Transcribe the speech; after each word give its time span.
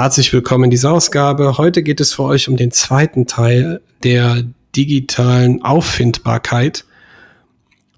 Herzlich 0.00 0.32
willkommen 0.32 0.64
in 0.64 0.70
dieser 0.70 0.92
Ausgabe. 0.92 1.58
Heute 1.58 1.82
geht 1.82 2.00
es 2.00 2.14
für 2.14 2.22
euch 2.22 2.48
um 2.48 2.56
den 2.56 2.70
zweiten 2.70 3.26
Teil 3.26 3.82
der 4.02 4.44
digitalen 4.74 5.60
Auffindbarkeit 5.60 6.86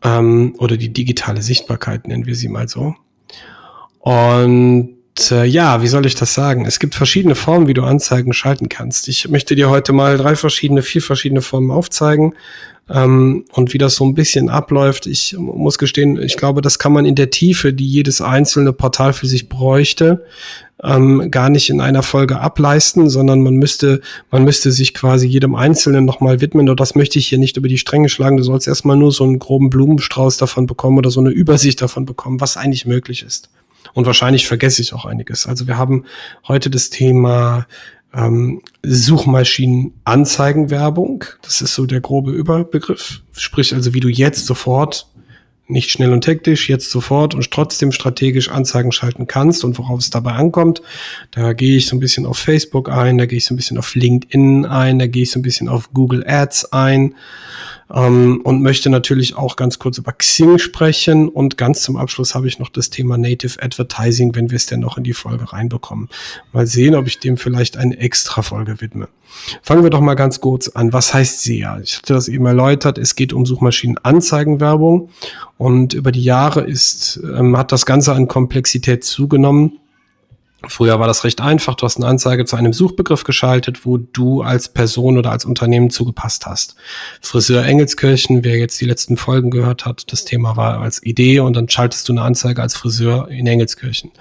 ähm, 0.03 0.57
oder 0.59 0.77
die 0.77 0.93
digitale 0.93 1.43
Sichtbarkeit, 1.43 2.09
nennen 2.09 2.27
wir 2.27 2.35
sie 2.35 2.49
mal 2.49 2.68
so. 2.68 2.96
Und 4.00 4.96
äh, 5.30 5.44
ja, 5.44 5.82
wie 5.82 5.88
soll 5.88 6.06
ich 6.06 6.14
das 6.14 6.34
sagen? 6.34 6.64
Es 6.64 6.79
gibt 6.79 6.94
verschiedene 6.94 7.34
Formen, 7.34 7.68
wie 7.68 7.74
du 7.74 7.82
Anzeigen 7.82 8.32
schalten 8.32 8.68
kannst. 8.68 9.08
Ich 9.08 9.29
möchte 9.29 9.54
dir 9.54 9.68
heute 9.68 9.92
mal 9.92 10.16
drei 10.16 10.36
verschiedene, 10.36 10.82
vier 10.82 11.03
verschiedene 11.03 11.43
Formen 11.43 11.70
aufzeigen 11.70 12.34
ähm, 12.89 13.44
und 13.53 13.75
wie 13.75 13.79
das 13.79 13.94
so 13.94 14.04
ein 14.04 14.14
bisschen 14.14 14.48
abläuft. 14.48 15.06
Ich 15.06 15.36
muss 15.39 15.79
gestehen, 15.79 16.20
ich 16.20 16.36
glaube, 16.36 16.62
das 16.62 16.79
kann 16.79 16.93
man 16.93 17.04
in 17.04 17.14
der 17.14 17.30
Tiefe, 17.30 17.72
die 17.72 17.86
jedes 17.86 18.20
einzelne 18.20 18.72
Portal 18.72 19.12
für 19.12 19.26
sich 19.26 19.48
bräuchte, 19.48 20.25
ähm, 20.82 21.31
gar 21.31 21.48
nicht 21.48 21.70
in 21.70 21.81
einer 21.81 22.03
Folge 22.03 22.40
ableisten, 22.40 23.08
sondern 23.08 23.40
man 23.40 23.54
müsste, 23.54 24.00
man 24.31 24.44
müsste 24.44 24.72
sich 24.72 24.94
quasi 24.94 25.26
jedem 25.26 25.54
Einzelnen 25.54 26.04
nochmal 26.04 26.40
widmen. 26.40 26.68
Und 26.68 26.81
das 26.81 26.94
möchte 26.94 27.18
ich 27.18 27.29
hier 27.29 27.39
nicht 27.39 27.56
über 27.56 27.68
die 27.68 27.79
Stränge 27.79 28.08
schlagen. 28.08 28.36
Du 28.36 28.42
sollst 28.42 28.67
erstmal 28.67 28.96
nur 28.96 29.12
so 29.12 29.25
einen 29.25 29.39
groben 29.39 29.70
Blumenstrauß 29.70 30.39
davon 30.39 30.67
bekommen 30.67 30.98
oder 30.98 31.11
so 31.11 31.20
eine 31.20 31.31
Übersicht 31.31 31.82
davon 31.82 32.05
bekommen, 32.05 32.41
was 32.41 32.56
eigentlich 32.56 32.86
möglich 32.86 33.22
ist. 33.22 33.48
Und 33.95 34.06
wahrscheinlich 34.06 34.47
vergesse 34.47 34.83
ich 34.83 34.95
auch 34.95 35.05
einiges. 35.05 35.47
Also 35.47 35.67
wir 35.67 35.78
haben 35.78 36.05
heute 36.48 36.70
das 36.70 36.91
Thema 36.91 37.67
ähm, 38.15 38.62
Suchmaschinenanzeigenwerbung. 38.83 41.25
Das 41.42 41.61
ist 41.61 41.75
so 41.75 41.87
der 41.87 42.01
grobe 42.01 42.33
Überbegriff. 42.33 43.23
Sprich 43.33 43.75
also, 43.75 43.95
wie 43.95 44.01
du 44.01 44.09
jetzt 44.09 44.47
sofort 44.47 45.07
nicht 45.73 45.91
schnell 45.91 46.12
und 46.12 46.27
hektisch, 46.27 46.69
jetzt 46.69 46.91
sofort 46.91 47.34
und 47.34 47.51
trotzdem 47.51 47.92
strategisch 47.92 48.48
Anzeigen 48.51 48.92
schalten 48.92 49.27
kannst 49.27 49.65
und 49.65 49.78
worauf 49.78 50.01
es 50.01 50.11
dabei 50.11 50.33
ankommt. 50.33 50.83
Da 51.31 51.53
gehe 51.53 51.77
ich 51.77 51.87
so 51.87 51.97
ein 51.97 52.01
bisschen 52.01 52.27
auf 52.27 52.39
Facebook 52.39 52.89
ein, 52.89 53.19
da 53.19 53.27
gehe 53.27 53.39
ich 53.39 53.45
so 53.45 53.55
ein 53.55 53.56
bisschen 53.56 53.78
auf 53.78 53.95
LinkedIn 53.95 54.67
ein, 54.67 54.98
da 54.98 55.06
gehe 55.06 55.25
ich 55.25 55.31
so 55.31 55.39
ein 55.39 55.43
bisschen 55.43 55.69
auf 55.69 55.93
Google 55.93 56.25
Ads 56.27 56.73
ein 56.73 57.15
ähm, 57.93 58.41
und 58.45 58.62
möchte 58.62 58.91
natürlich 58.91 59.37
auch 59.37 59.56
ganz 59.56 59.78
kurz 59.78 59.98
über 59.98 60.12
Xing 60.12 60.59
sprechen 60.59 61.28
und 61.28 61.59
ganz 61.59 61.83
zum 61.83 61.97
Abschluss 61.97 62.34
habe 62.34 62.48
ich 62.48 62.59
noch 62.59 62.69
das 62.69 62.91
Thema 62.91 63.19
Native 63.19 63.62
Advertising, 63.62 64.34
wenn 64.34 64.50
wir 64.50 64.56
es 64.56 64.67
denn 64.67 64.81
noch 64.81 64.97
in 64.97 65.05
die 65.05 65.12
Folge 65.12 65.53
reinbekommen. 65.53 66.09
Mal 66.53 66.67
sehen, 66.67 66.95
ob 66.95 67.06
ich 67.06 67.19
dem 67.19 67.37
vielleicht 67.37 67.77
eine 67.77 67.98
extra 67.98 68.43
Folge 68.43 68.81
widme. 68.81 69.09
Fangen 69.62 69.83
wir 69.83 69.91
doch 69.91 70.00
mal 70.00 70.14
ganz 70.14 70.41
kurz 70.41 70.69
an. 70.69 70.92
Was 70.92 71.12
heißt 71.14 71.42
SEA? 71.42 71.78
Ich 71.83 71.98
hatte 71.98 72.14
das 72.14 72.28
eben 72.28 72.47
erläutert. 72.47 72.98
Es 72.98 73.14
geht 73.16 73.33
um 73.33 73.47
Suchmaschinenanzeigenwerbung 73.47 75.11
und 75.58 75.94
über 75.94 76.12
die 76.12 76.25
Jahre 76.25 76.62
ist, 76.62 77.20
ähm, 77.22 77.56
hat 77.56 77.72
das 77.72 77.86
Ganze 77.86 78.12
an 78.14 78.28
Komplexität 78.28 79.05
zugenommen. 79.05 79.78
Früher 80.69 81.01
war 81.01 81.09
das 81.09 81.25
recht 81.25 81.41
einfach. 81.41 81.75
Du 81.75 81.85
hast 81.85 81.97
eine 81.97 82.07
Anzeige 82.07 82.45
zu 82.45 82.57
einem 82.57 82.73
Suchbegriff 82.73 83.25
geschaltet, 83.25 83.85
wo 83.85 83.97
du 83.97 84.43
als 84.43 84.69
Person 84.69 85.19
oder 85.19 85.33
als 85.33 85.45
Unternehmen 85.45 85.91
zugepasst 85.91 86.47
hast. 86.47 86.77
Friseur 87.21 87.65
Engelskirchen, 87.65 88.45
wer 88.45 88.59
jetzt 88.59 88.81
die 88.81 88.85
letzten 88.85 89.17
Folgen 89.17 89.51
gehört 89.51 89.85
hat, 89.85 90.13
das 90.13 90.25
Thema 90.25 90.57
war 90.57 90.81
als 90.81 91.03
Idee 91.03 91.41
und 91.41 91.57
dann 91.57 91.69
schaltest 91.69 92.09
du 92.09 92.13
eine 92.13 92.23
Anzeige 92.23 92.63
als 92.63 92.77
Friseur 92.77 93.29
in 93.29 93.47
Engelskirchen. 93.47 94.13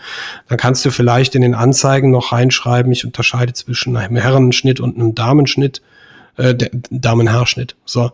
Dann 0.48 0.58
kannst 0.58 0.84
du 0.84 0.92
vielleicht 0.92 1.36
in 1.36 1.44
den 1.44 1.54
Anzeigen 1.54 2.10
noch 2.10 2.32
reinschreiben, 2.32 2.92
ich 2.92 3.06
unterscheide 3.06 3.54
zwischen 3.54 3.96
einem 3.96 4.18
Herrenschnitt 4.18 4.80
und 4.80 4.98
einem 4.98 5.14
Damenschnitt, 5.14 5.82
äh, 6.38 6.56
Damenhaarschnitt. 6.90 7.76
So. 7.86 8.12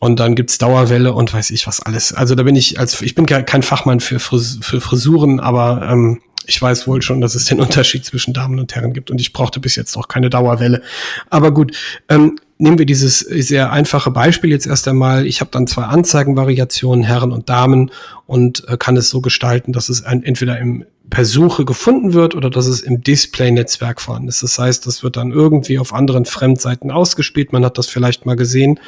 Und 0.00 0.20
dann 0.20 0.36
gibt's 0.36 0.58
Dauerwelle 0.58 1.12
und 1.12 1.34
weiß 1.34 1.50
ich 1.50 1.66
was 1.66 1.80
alles. 1.80 2.12
Also 2.12 2.34
da 2.34 2.44
bin 2.44 2.54
ich 2.54 2.78
als 2.78 3.02
ich 3.02 3.14
bin 3.14 3.26
kein 3.26 3.62
Fachmann 3.62 4.00
für, 4.00 4.20
Fris 4.20 4.58
für 4.62 4.80
Frisuren, 4.80 5.40
aber 5.40 5.88
ähm, 5.90 6.20
ich 6.48 6.60
weiß 6.60 6.88
wohl 6.88 7.02
schon, 7.02 7.20
dass 7.20 7.34
es 7.34 7.44
den 7.44 7.60
Unterschied 7.60 8.04
zwischen 8.04 8.32
Damen 8.32 8.58
und 8.58 8.74
Herren 8.74 8.92
gibt 8.92 9.10
und 9.10 9.20
ich 9.20 9.32
brauchte 9.32 9.60
bis 9.60 9.76
jetzt 9.76 9.96
auch 9.96 10.08
keine 10.08 10.30
Dauerwelle. 10.30 10.82
Aber 11.30 11.52
gut, 11.52 11.76
ähm, 12.08 12.38
nehmen 12.56 12.78
wir 12.78 12.86
dieses 12.86 13.20
sehr 13.20 13.70
einfache 13.70 14.10
Beispiel 14.10 14.50
jetzt 14.50 14.66
erst 14.66 14.88
einmal. 14.88 15.26
Ich 15.26 15.40
habe 15.40 15.50
dann 15.52 15.66
zwei 15.66 15.84
Anzeigenvariationen, 15.84 17.04
Herren 17.04 17.30
und 17.30 17.48
Damen, 17.48 17.90
und 18.26 18.68
äh, 18.68 18.76
kann 18.76 18.96
es 18.96 19.08
so 19.08 19.20
gestalten, 19.20 19.72
dass 19.72 19.88
es 19.88 20.04
ein, 20.04 20.22
entweder 20.22 20.58
im 20.58 20.84
per 21.10 21.24
Suche 21.24 21.64
gefunden 21.64 22.12
wird 22.12 22.34
oder 22.34 22.50
dass 22.50 22.66
es 22.66 22.80
im 22.80 23.02
Display-Netzwerk 23.02 24.00
vorhanden 24.00 24.28
ist. 24.28 24.42
Das 24.42 24.58
heißt, 24.58 24.86
das 24.86 25.02
wird 25.02 25.16
dann 25.16 25.30
irgendwie 25.30 25.78
auf 25.78 25.94
anderen 25.94 26.26
Fremdseiten 26.26 26.90
ausgespielt. 26.90 27.52
Man 27.52 27.64
hat 27.64 27.78
das 27.78 27.86
vielleicht 27.86 28.26
mal 28.26 28.36
gesehen. 28.36 28.78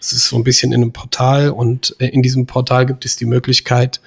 Es 0.00 0.12
ist 0.12 0.28
so 0.28 0.36
ein 0.36 0.44
bisschen 0.44 0.72
in 0.72 0.82
einem 0.82 0.92
Portal 0.92 1.50
und 1.50 1.96
äh, 1.98 2.06
in 2.06 2.22
diesem 2.22 2.46
Portal 2.46 2.86
gibt 2.86 3.04
es 3.04 3.16
die 3.16 3.24
Möglichkeit, 3.24 4.00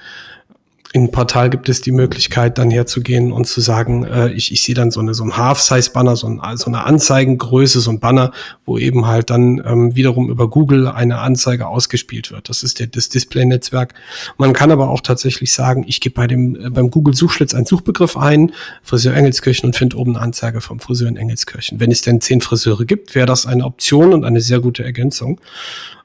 im 0.94 1.12
Portal 1.12 1.50
gibt 1.50 1.68
es 1.68 1.82
die 1.82 1.92
Möglichkeit, 1.92 2.58
dann 2.58 2.72
herzugehen 2.72 3.32
und 3.32 3.46
zu 3.46 3.60
sagen, 3.60 4.06
äh, 4.06 4.30
ich, 4.32 4.52
ich 4.52 4.64
sehe 4.64 4.74
dann 4.74 4.90
so 4.90 5.02
eine 5.02 5.14
so 5.14 5.24
ein 5.24 5.36
Half-Size-Banner, 5.36 6.16
so, 6.16 6.28
ein, 6.28 6.58
so 6.58 6.68
eine 6.68 6.86
Anzeigengröße, 6.86 7.82
so 7.82 7.92
ein 7.92 8.00
Banner, 8.00 8.32
wo 8.66 8.78
eben 8.78 9.06
halt 9.06 9.30
dann 9.30 9.62
ähm, 9.66 9.96
wiederum 9.96 10.30
über 10.30 10.50
Google 10.50 10.88
eine 10.88 11.20
Anzeige 11.20 11.68
ausgespielt 11.68 12.32
wird. 12.32 12.50
Das 12.50 12.64
ist 12.64 12.80
der, 12.80 12.88
das 12.88 13.10
Display-Netzwerk. 13.10 13.96
Man 14.38 14.54
kann 14.54 14.72
aber 14.72 14.90
auch 14.90 15.02
tatsächlich 15.02 15.52
sagen, 15.52 15.84
ich 15.88 16.00
gebe 16.00 16.16
bei 16.16 16.28
dem 16.28 16.56
äh, 16.56 16.70
beim 16.70 16.90
Google-Suchschlitz 16.90 17.54
einen 17.54 17.66
Suchbegriff 17.66 18.16
ein, 18.16 18.54
Friseur 18.82 19.14
Engelskirchen 19.14 19.68
und 19.68 19.76
finde 19.76 19.98
oben 19.98 20.16
eine 20.16 20.24
Anzeige 20.24 20.62
vom 20.62 20.80
Friseur 20.80 21.10
in 21.10 21.18
Engelskirchen. 21.18 21.80
Wenn 21.82 21.92
es 21.92 22.02
denn 22.02 22.22
zehn 22.22 22.40
Friseure 22.40 22.86
gibt, 22.86 23.14
wäre 23.14 23.26
das 23.26 23.46
eine 23.46 23.66
Option 23.66 24.14
und 24.14 24.24
eine 24.24 24.40
sehr 24.40 24.62
gute 24.62 24.86
Ergänzung. 24.86 25.42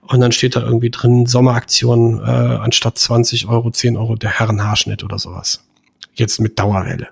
Und 0.02 0.20
dann 0.20 0.32
steht 0.32 0.56
da 0.56 0.62
irgendwie 0.62 0.90
drin, 0.90 1.26
Sommeraktion 1.26 2.20
äh, 2.20 2.22
anstatt 2.22 2.98
20 2.98 3.48
Euro, 3.48 3.70
10 3.70 3.96
Euro 3.96 4.16
der 4.16 4.30
Herrenhaarschnitt 4.38 5.04
oder 5.04 5.18
sowas. 5.18 5.64
Jetzt 6.14 6.40
mit 6.40 6.58
Dauerwelle. 6.58 7.08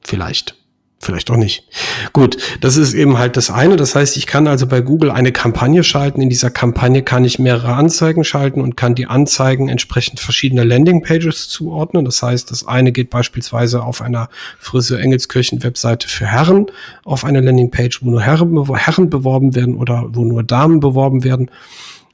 Vielleicht. 0.00 0.56
Vielleicht 1.04 1.32
auch 1.32 1.36
nicht. 1.36 1.64
Gut, 2.12 2.36
das 2.60 2.76
ist 2.76 2.94
eben 2.94 3.18
halt 3.18 3.36
das 3.36 3.50
eine. 3.50 3.74
Das 3.74 3.96
heißt, 3.96 4.16
ich 4.16 4.28
kann 4.28 4.46
also 4.46 4.68
bei 4.68 4.80
Google 4.80 5.10
eine 5.10 5.32
Kampagne 5.32 5.82
schalten. 5.82 6.22
In 6.22 6.30
dieser 6.30 6.50
Kampagne 6.50 7.02
kann 7.02 7.24
ich 7.24 7.40
mehrere 7.40 7.74
Anzeigen 7.74 8.22
schalten 8.22 8.60
und 8.60 8.76
kann 8.76 8.94
die 8.94 9.06
Anzeigen 9.06 9.68
entsprechend 9.68 10.20
verschiedener 10.20 10.64
Landingpages 10.64 11.48
zuordnen. 11.48 12.04
Das 12.04 12.22
heißt, 12.22 12.52
das 12.52 12.68
eine 12.68 12.92
geht 12.92 13.10
beispielsweise 13.10 13.82
auf 13.82 14.00
einer 14.00 14.28
Friseur 14.60 15.00
Engelskirchen 15.00 15.64
Webseite 15.64 16.06
für 16.06 16.26
Herren 16.26 16.66
auf 17.02 17.24
eine 17.24 17.40
Landingpage, 17.40 18.04
wo 18.04 18.10
nur 18.10 18.22
Herren, 18.22 18.56
Herren 18.76 19.10
beworben 19.10 19.56
werden 19.56 19.74
oder 19.74 20.04
wo 20.12 20.24
nur 20.24 20.44
Damen 20.44 20.78
beworben 20.78 21.24
werden. 21.24 21.50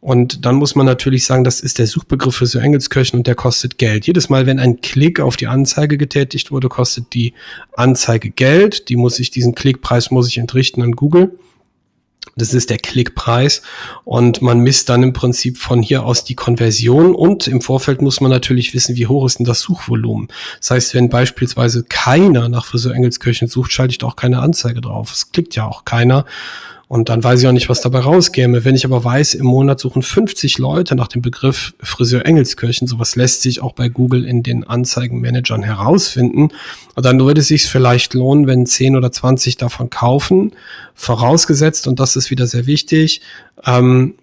Und 0.00 0.44
dann 0.46 0.54
muss 0.54 0.76
man 0.76 0.86
natürlich 0.86 1.26
sagen, 1.26 1.42
das 1.42 1.60
ist 1.60 1.78
der 1.78 1.88
Suchbegriff 1.88 2.36
für 2.36 2.46
so 2.46 2.60
Engelskirchen 2.60 3.18
und 3.18 3.26
der 3.26 3.34
kostet 3.34 3.78
Geld. 3.78 4.06
Jedes 4.06 4.28
Mal, 4.28 4.46
wenn 4.46 4.60
ein 4.60 4.80
Klick 4.80 5.18
auf 5.18 5.36
die 5.36 5.48
Anzeige 5.48 5.98
getätigt 5.98 6.52
wurde, 6.52 6.68
kostet 6.68 7.14
die 7.14 7.34
Anzeige 7.72 8.30
Geld. 8.30 8.88
Die 8.88 8.96
muss 8.96 9.18
ich, 9.18 9.30
diesen 9.30 9.56
Klickpreis 9.56 10.12
muss 10.12 10.28
ich 10.28 10.38
entrichten 10.38 10.82
an 10.82 10.92
Google. 10.92 11.32
Das 12.36 12.54
ist 12.54 12.70
der 12.70 12.78
Klickpreis 12.78 13.62
und 14.04 14.42
man 14.42 14.60
misst 14.60 14.88
dann 14.88 15.02
im 15.02 15.12
Prinzip 15.12 15.58
von 15.58 15.82
hier 15.82 16.04
aus 16.04 16.24
die 16.24 16.36
Konversion 16.36 17.14
und 17.14 17.48
im 17.48 17.60
Vorfeld 17.60 18.00
muss 18.00 18.20
man 18.20 18.30
natürlich 18.30 18.74
wissen, 18.74 18.96
wie 18.96 19.08
hoch 19.08 19.26
ist 19.26 19.38
denn 19.38 19.46
das 19.46 19.60
Suchvolumen. 19.60 20.28
Das 20.60 20.70
heißt, 20.70 20.94
wenn 20.94 21.08
beispielsweise 21.08 21.82
keiner 21.82 22.48
nach 22.48 22.64
Friseur 22.64 22.94
Engelskirchen 22.94 23.48
sucht, 23.48 23.72
schalte 23.72 23.92
ich 23.92 23.98
doch 23.98 24.14
keine 24.14 24.38
Anzeige 24.38 24.80
drauf. 24.80 25.12
Es 25.12 25.32
klickt 25.32 25.56
ja 25.56 25.66
auch 25.66 25.84
keiner. 25.84 26.26
Und 26.88 27.10
dann 27.10 27.22
weiß 27.22 27.40
ich 27.40 27.46
auch 27.46 27.52
nicht, 27.52 27.68
was 27.68 27.82
dabei 27.82 28.00
rauskäme. 28.00 28.64
Wenn 28.64 28.74
ich 28.74 28.86
aber 28.86 29.04
weiß, 29.04 29.34
im 29.34 29.44
Monat 29.44 29.78
suchen 29.78 30.00
50 30.00 30.56
Leute 30.56 30.94
nach 30.94 31.08
dem 31.08 31.20
Begriff 31.20 31.74
Friseur 31.80 32.24
Engelskirchen, 32.24 32.88
sowas 32.88 33.14
lässt 33.14 33.42
sich 33.42 33.60
auch 33.60 33.74
bei 33.74 33.90
Google 33.90 34.24
in 34.24 34.42
den 34.42 34.64
Anzeigenmanagern 34.64 35.62
herausfinden. 35.62 36.48
Und 36.94 37.04
dann 37.04 37.20
würde 37.20 37.42
es 37.42 37.48
sich 37.48 37.66
vielleicht 37.66 38.14
lohnen, 38.14 38.46
wenn 38.46 38.64
10 38.64 38.96
oder 38.96 39.12
20 39.12 39.58
davon 39.58 39.90
kaufen, 39.90 40.52
vorausgesetzt, 40.94 41.86
und 41.86 42.00
das 42.00 42.16
ist 42.16 42.30
wieder 42.30 42.46
sehr 42.46 42.66
wichtig, 42.66 43.20
ähm, 43.66 44.14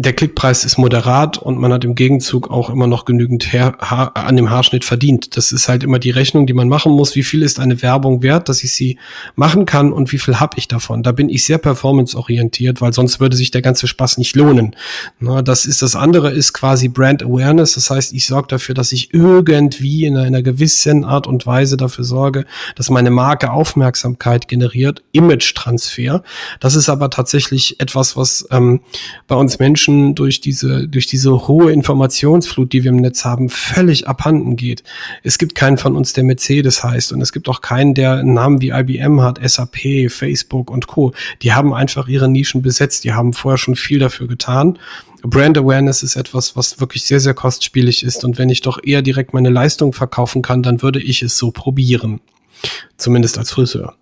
der 0.00 0.12
Klickpreis 0.12 0.64
ist 0.64 0.78
moderat 0.78 1.38
und 1.38 1.58
man 1.58 1.72
hat 1.72 1.84
im 1.84 1.96
Gegenzug 1.96 2.52
auch 2.52 2.70
immer 2.70 2.86
noch 2.86 3.04
genügend 3.04 3.52
Her 3.52 3.76
ha 3.80 4.04
an 4.14 4.36
dem 4.36 4.48
Haarschnitt 4.48 4.84
verdient. 4.84 5.36
Das 5.36 5.50
ist 5.50 5.68
halt 5.68 5.82
immer 5.82 5.98
die 5.98 6.10
Rechnung, 6.10 6.46
die 6.46 6.52
man 6.52 6.68
machen 6.68 6.92
muss. 6.92 7.16
Wie 7.16 7.24
viel 7.24 7.42
ist 7.42 7.58
eine 7.58 7.82
Werbung 7.82 8.22
wert, 8.22 8.48
dass 8.48 8.62
ich 8.62 8.72
sie 8.72 8.96
machen 9.34 9.66
kann 9.66 9.92
und 9.92 10.12
wie 10.12 10.18
viel 10.18 10.38
habe 10.38 10.56
ich 10.56 10.68
davon? 10.68 11.02
Da 11.02 11.10
bin 11.10 11.28
ich 11.28 11.44
sehr 11.44 11.58
performanceorientiert, 11.58 12.80
weil 12.80 12.92
sonst 12.92 13.18
würde 13.18 13.36
sich 13.36 13.50
der 13.50 13.60
ganze 13.60 13.88
Spaß 13.88 14.18
nicht 14.18 14.36
lohnen. 14.36 14.76
Na, 15.18 15.42
das 15.42 15.66
ist 15.66 15.82
das 15.82 15.96
andere 15.96 16.30
ist 16.30 16.52
quasi 16.52 16.86
Brand 16.86 17.24
Awareness. 17.24 17.74
Das 17.74 17.90
heißt, 17.90 18.12
ich 18.12 18.24
sorge 18.24 18.46
dafür, 18.46 18.76
dass 18.76 18.92
ich 18.92 19.12
irgendwie 19.12 20.06
in 20.06 20.16
einer 20.16 20.42
gewissen 20.42 21.04
Art 21.04 21.26
und 21.26 21.44
Weise 21.44 21.76
dafür 21.76 22.04
sorge, 22.04 22.46
dass 22.76 22.88
meine 22.88 23.10
Marke 23.10 23.50
Aufmerksamkeit 23.50 24.46
generiert. 24.46 25.02
Image-Transfer. 25.10 26.22
Das 26.60 26.76
ist 26.76 26.88
aber 26.88 27.10
tatsächlich 27.10 27.80
etwas, 27.80 28.16
was 28.16 28.46
ähm, 28.52 28.82
bei 29.26 29.34
uns 29.34 29.58
Menschen 29.58 29.87
Menschen 29.88 30.14
durch 30.14 30.40
diese, 30.40 30.86
durch 30.86 31.06
diese 31.06 31.48
hohe 31.48 31.72
Informationsflut, 31.72 32.72
die 32.72 32.84
wir 32.84 32.90
im 32.90 32.96
Netz 32.96 33.24
haben, 33.24 33.48
völlig 33.48 34.06
abhanden 34.06 34.56
geht. 34.56 34.82
Es 35.22 35.38
gibt 35.38 35.54
keinen 35.54 35.78
von 35.78 35.96
uns, 35.96 36.12
der 36.12 36.24
Mercedes 36.24 36.84
heißt 36.84 37.12
und 37.12 37.20
es 37.20 37.32
gibt 37.32 37.48
auch 37.48 37.60
keinen, 37.60 37.94
der 37.94 38.14
einen 38.14 38.34
Namen 38.34 38.60
wie 38.60 38.70
IBM 38.70 39.20
hat, 39.20 39.40
SAP, 39.42 40.10
Facebook 40.10 40.70
und 40.70 40.86
Co. 40.86 41.12
Die 41.42 41.52
haben 41.52 41.72
einfach 41.72 42.08
ihre 42.08 42.28
Nischen 42.28 42.62
besetzt, 42.62 43.04
die 43.04 43.12
haben 43.12 43.32
vorher 43.32 43.58
schon 43.58 43.76
viel 43.76 43.98
dafür 43.98 44.28
getan. 44.28 44.78
Brand 45.22 45.58
Awareness 45.58 46.02
ist 46.02 46.16
etwas, 46.16 46.54
was 46.54 46.78
wirklich 46.78 47.04
sehr, 47.04 47.20
sehr 47.20 47.34
kostspielig 47.34 48.04
ist 48.04 48.24
und 48.24 48.38
wenn 48.38 48.50
ich 48.50 48.60
doch 48.60 48.78
eher 48.82 49.02
direkt 49.02 49.34
meine 49.34 49.50
Leistung 49.50 49.92
verkaufen 49.92 50.42
kann, 50.42 50.62
dann 50.62 50.82
würde 50.82 51.00
ich 51.00 51.22
es 51.22 51.36
so 51.36 51.50
probieren. 51.50 52.20
Zumindest 52.96 53.38
als 53.38 53.52
Friseur. 53.52 53.94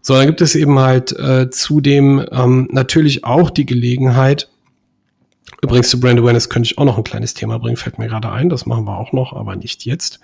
So, 0.00 0.14
dann 0.14 0.26
gibt 0.26 0.40
es 0.40 0.56
eben 0.56 0.78
halt 0.80 1.12
äh, 1.12 1.50
zudem 1.50 2.24
ähm, 2.32 2.68
natürlich 2.72 3.24
auch 3.24 3.50
die 3.50 3.66
Gelegenheit, 3.66 4.48
Übrigens 5.60 5.90
zu 5.90 6.00
Brand 6.00 6.18
Awareness 6.18 6.48
könnte 6.48 6.68
ich 6.68 6.78
auch 6.78 6.84
noch 6.84 6.98
ein 6.98 7.04
kleines 7.04 7.34
Thema 7.34 7.58
bringen, 7.58 7.76
fällt 7.76 7.98
mir 7.98 8.08
gerade 8.08 8.30
ein. 8.30 8.48
Das 8.48 8.66
machen 8.66 8.84
wir 8.84 8.98
auch 8.98 9.12
noch, 9.12 9.32
aber 9.32 9.56
nicht 9.56 9.84
jetzt. 9.84 10.20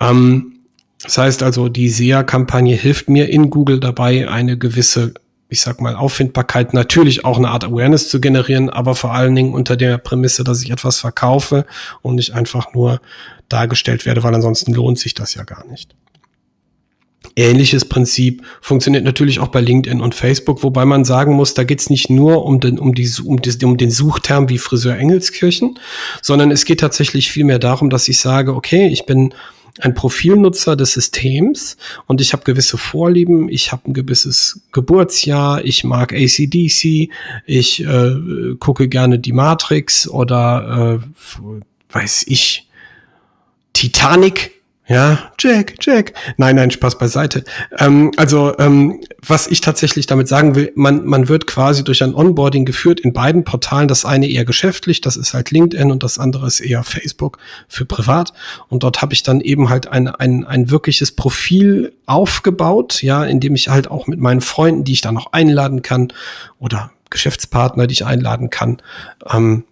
Ähm, 0.00 0.60
das 1.02 1.18
heißt 1.18 1.42
also, 1.42 1.68
die 1.68 1.88
SEA-Kampagne 1.88 2.74
hilft 2.74 3.08
mir 3.08 3.28
in 3.28 3.50
Google 3.50 3.78
dabei, 3.78 4.28
eine 4.28 4.56
gewisse, 4.58 5.14
ich 5.48 5.60
sag 5.60 5.80
mal, 5.80 5.94
Auffindbarkeit, 5.94 6.72
natürlich 6.72 7.24
auch 7.24 7.36
eine 7.36 7.48
Art 7.48 7.64
Awareness 7.64 8.08
zu 8.08 8.20
generieren, 8.20 8.70
aber 8.70 8.94
vor 8.94 9.12
allen 9.12 9.34
Dingen 9.34 9.52
unter 9.52 9.76
der 9.76 9.98
Prämisse, 9.98 10.44
dass 10.44 10.62
ich 10.62 10.70
etwas 10.70 11.00
verkaufe 11.00 11.66
und 12.00 12.16
nicht 12.16 12.32
einfach 12.32 12.72
nur 12.72 13.00
dargestellt 13.50 14.06
werde, 14.06 14.22
weil 14.22 14.34
ansonsten 14.34 14.72
lohnt 14.72 14.98
sich 14.98 15.14
das 15.14 15.34
ja 15.34 15.44
gar 15.44 15.66
nicht. 15.66 15.94
Ähnliches 17.36 17.84
Prinzip 17.84 18.42
funktioniert 18.60 19.04
natürlich 19.04 19.40
auch 19.40 19.48
bei 19.48 19.60
LinkedIn 19.60 20.00
und 20.00 20.14
Facebook, 20.14 20.62
wobei 20.62 20.84
man 20.84 21.04
sagen 21.04 21.34
muss, 21.34 21.54
da 21.54 21.64
geht 21.64 21.80
es 21.80 21.90
nicht 21.90 22.10
nur 22.10 22.44
um 22.44 22.60
den, 22.60 22.78
um, 22.78 22.94
die, 22.94 23.10
um, 23.24 23.42
die, 23.42 23.64
um 23.64 23.76
den 23.76 23.90
Suchterm 23.90 24.48
wie 24.48 24.58
Friseur 24.58 24.96
Engelskirchen, 24.96 25.78
sondern 26.22 26.50
es 26.50 26.64
geht 26.64 26.80
tatsächlich 26.80 27.30
vielmehr 27.30 27.58
darum, 27.58 27.90
dass 27.90 28.08
ich 28.08 28.18
sage, 28.18 28.54
okay, 28.54 28.86
ich 28.86 29.06
bin 29.06 29.34
ein 29.80 29.94
Profilnutzer 29.94 30.76
des 30.76 30.92
Systems 30.92 31.76
und 32.06 32.20
ich 32.20 32.32
habe 32.32 32.44
gewisse 32.44 32.78
Vorlieben, 32.78 33.48
ich 33.48 33.72
habe 33.72 33.90
ein 33.90 33.94
gewisses 33.94 34.60
Geburtsjahr, 34.70 35.64
ich 35.64 35.82
mag 35.82 36.12
ACDC, 36.12 37.10
ich 37.46 37.84
äh, 37.84 38.54
gucke 38.60 38.88
gerne 38.88 39.18
die 39.18 39.32
Matrix 39.32 40.06
oder 40.06 41.00
äh, 41.00 41.32
weiß 41.92 42.24
ich, 42.28 42.68
Titanic 43.72 44.52
ja, 44.86 45.30
Jack, 45.38 45.76
Jack. 45.80 46.12
Nein, 46.36 46.56
nein, 46.56 46.70
Spaß 46.70 46.98
beiseite. 46.98 47.42
Ähm, 47.78 48.12
also, 48.18 48.52
ähm, 48.58 49.00
was 49.26 49.46
ich 49.46 49.62
tatsächlich 49.62 50.06
damit 50.06 50.28
sagen 50.28 50.54
will, 50.56 50.72
man, 50.74 51.06
man 51.06 51.28
wird 51.28 51.46
quasi 51.46 51.84
durch 51.84 52.02
ein 52.02 52.14
Onboarding 52.14 52.66
geführt 52.66 53.00
in 53.00 53.14
beiden 53.14 53.44
Portalen. 53.44 53.88
Das 53.88 54.04
eine 54.04 54.28
eher 54.28 54.44
geschäftlich, 54.44 55.00
das 55.00 55.16
ist 55.16 55.32
halt 55.32 55.50
LinkedIn 55.50 55.90
und 55.90 56.02
das 56.02 56.18
andere 56.18 56.46
ist 56.46 56.60
eher 56.60 56.84
Facebook 56.84 57.38
für 57.66 57.86
privat. 57.86 58.34
Und 58.68 58.82
dort 58.82 59.00
habe 59.00 59.14
ich 59.14 59.22
dann 59.22 59.40
eben 59.40 59.70
halt 59.70 59.88
ein, 59.88 60.06
ein, 60.06 60.44
ein 60.44 60.70
wirkliches 60.70 61.12
Profil 61.12 61.94
aufgebaut, 62.04 63.02
ja, 63.02 63.24
in 63.24 63.40
dem 63.40 63.54
ich 63.54 63.70
halt 63.70 63.90
auch 63.90 64.06
mit 64.06 64.20
meinen 64.20 64.42
Freunden, 64.42 64.84
die 64.84 64.92
ich 64.92 65.00
dann 65.00 65.14
noch 65.14 65.32
einladen 65.32 65.80
kann 65.80 66.12
oder 66.58 66.90
Geschäftspartner, 67.08 67.86
die 67.86 67.92
ich 67.92 68.04
einladen 68.04 68.50
kann, 68.50 68.82
ähm, 69.32 69.64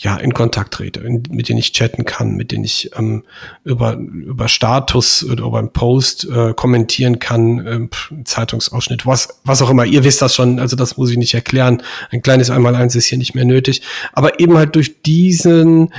ja, 0.00 0.16
in 0.16 0.32
Kontakt 0.32 0.74
trete, 0.74 1.00
in, 1.00 1.24
mit 1.28 1.48
denen 1.48 1.58
ich 1.58 1.72
chatten 1.72 2.04
kann, 2.04 2.36
mit 2.36 2.52
denen 2.52 2.62
ich 2.62 2.90
ähm, 2.96 3.24
über, 3.64 3.94
über 3.94 4.46
Status 4.46 5.24
oder 5.24 5.44
über 5.44 5.58
einen 5.58 5.72
Post 5.72 6.28
äh, 6.30 6.54
kommentieren 6.54 7.18
kann, 7.18 7.66
äh, 7.66 8.24
Zeitungsausschnitt, 8.24 9.06
was, 9.06 9.40
was 9.42 9.60
auch 9.60 9.70
immer. 9.70 9.84
Ihr 9.84 10.04
wisst 10.04 10.22
das 10.22 10.36
schon, 10.36 10.60
also 10.60 10.76
das 10.76 10.96
muss 10.96 11.10
ich 11.10 11.16
nicht 11.16 11.34
erklären. 11.34 11.82
Ein 12.12 12.22
kleines 12.22 12.48
Einmaleins 12.48 12.94
ist 12.94 13.06
hier 13.06 13.18
nicht 13.18 13.34
mehr 13.34 13.44
nötig. 13.44 13.82
Aber 14.12 14.38
eben 14.38 14.56
halt 14.56 14.76
durch 14.76 15.02
diesen 15.02 15.92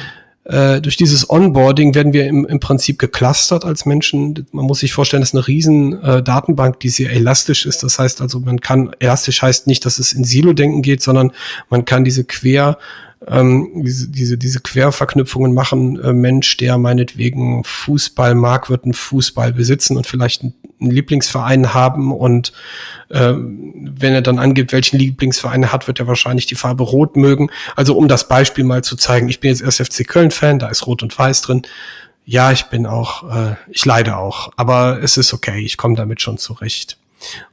äh, 0.45 0.79
durch 0.79 0.95
dieses 0.95 1.29
Onboarding 1.29 1.93
werden 1.93 2.13
wir 2.13 2.25
im, 2.25 2.45
im 2.45 2.61
Prinzip 2.61 2.99
geclustert 2.99 3.65
als 3.65 3.85
Menschen. 3.85 4.47
Man 4.53 4.65
muss 4.65 4.79
sich 4.79 4.93
vorstellen, 4.93 5.21
das 5.21 5.31
ist 5.31 5.35
eine 5.35 5.47
riesen 5.47 6.01
äh, 6.01 6.23
Datenbank, 6.23 6.79
die 6.79 6.89
sehr 6.89 7.11
elastisch 7.11 7.65
ist. 7.65 7.83
Das 7.83 7.99
heißt 7.99 8.21
also, 8.21 8.39
man 8.39 8.61
kann, 8.61 8.91
elastisch 8.99 9.41
heißt 9.41 9.67
nicht, 9.67 9.85
dass 9.85 9.99
es 9.99 10.13
in 10.13 10.23
Silo-Denken 10.23 10.81
geht, 10.81 11.03
sondern 11.03 11.33
man 11.69 11.83
kann 11.83 12.05
diese 12.05 12.23
quer 12.23 12.77
ähm, 13.27 13.83
diese, 13.83 14.07
diese, 14.09 14.37
diese 14.37 14.61
Querverknüpfungen 14.61 15.53
machen. 15.53 16.01
Äh, 16.01 16.13
Mensch, 16.13 16.55
der 16.57 16.77
meinetwegen 16.77 17.63
Fußball 17.63 18.33
mag, 18.33 18.69
wird 18.69 18.85
einen 18.85 18.93
Fußball 18.93 19.53
besitzen 19.53 19.97
und 19.97 20.07
vielleicht 20.07 20.41
einen, 20.41 20.53
einen 20.79 20.91
Lieblingsverein 20.91 21.73
haben. 21.73 22.13
Und 22.13 22.53
äh, 23.09 23.33
wenn 23.33 24.13
er 24.13 24.21
dann 24.21 24.39
angibt, 24.39 24.71
welchen 24.71 24.97
Lieblingsverein 24.97 25.63
er 25.63 25.73
hat, 25.73 25.87
wird 25.87 25.99
er 25.99 26.07
wahrscheinlich 26.07 26.45
die 26.45 26.55
Farbe 26.55 26.83
Rot 26.83 27.17
mögen. 27.17 27.49
Also 27.75 27.97
um 27.97 28.07
das 28.07 28.27
Beispiel 28.27 28.63
mal 28.63 28.83
zu 28.83 28.95
zeigen, 28.95 29.27
ich 29.27 29.41
bin 29.41 29.49
jetzt 29.49 29.61
SFC 29.61 30.07
Köln-Fan, 30.07 30.59
da 30.59 30.69
ist 30.69 30.87
Rot 30.87 31.03
und 31.03 31.17
Weiß 31.17 31.41
drin. 31.41 31.63
Ja, 32.25 32.51
ich 32.51 32.65
bin 32.65 32.85
auch, 32.85 33.29
äh, 33.35 33.55
ich 33.69 33.85
leide 33.85 34.17
auch, 34.17 34.51
aber 34.55 35.01
es 35.01 35.17
ist 35.17 35.33
okay, 35.33 35.59
ich 35.59 35.77
komme 35.77 35.95
damit 35.95 36.21
schon 36.21 36.37
zurecht. 36.37 36.97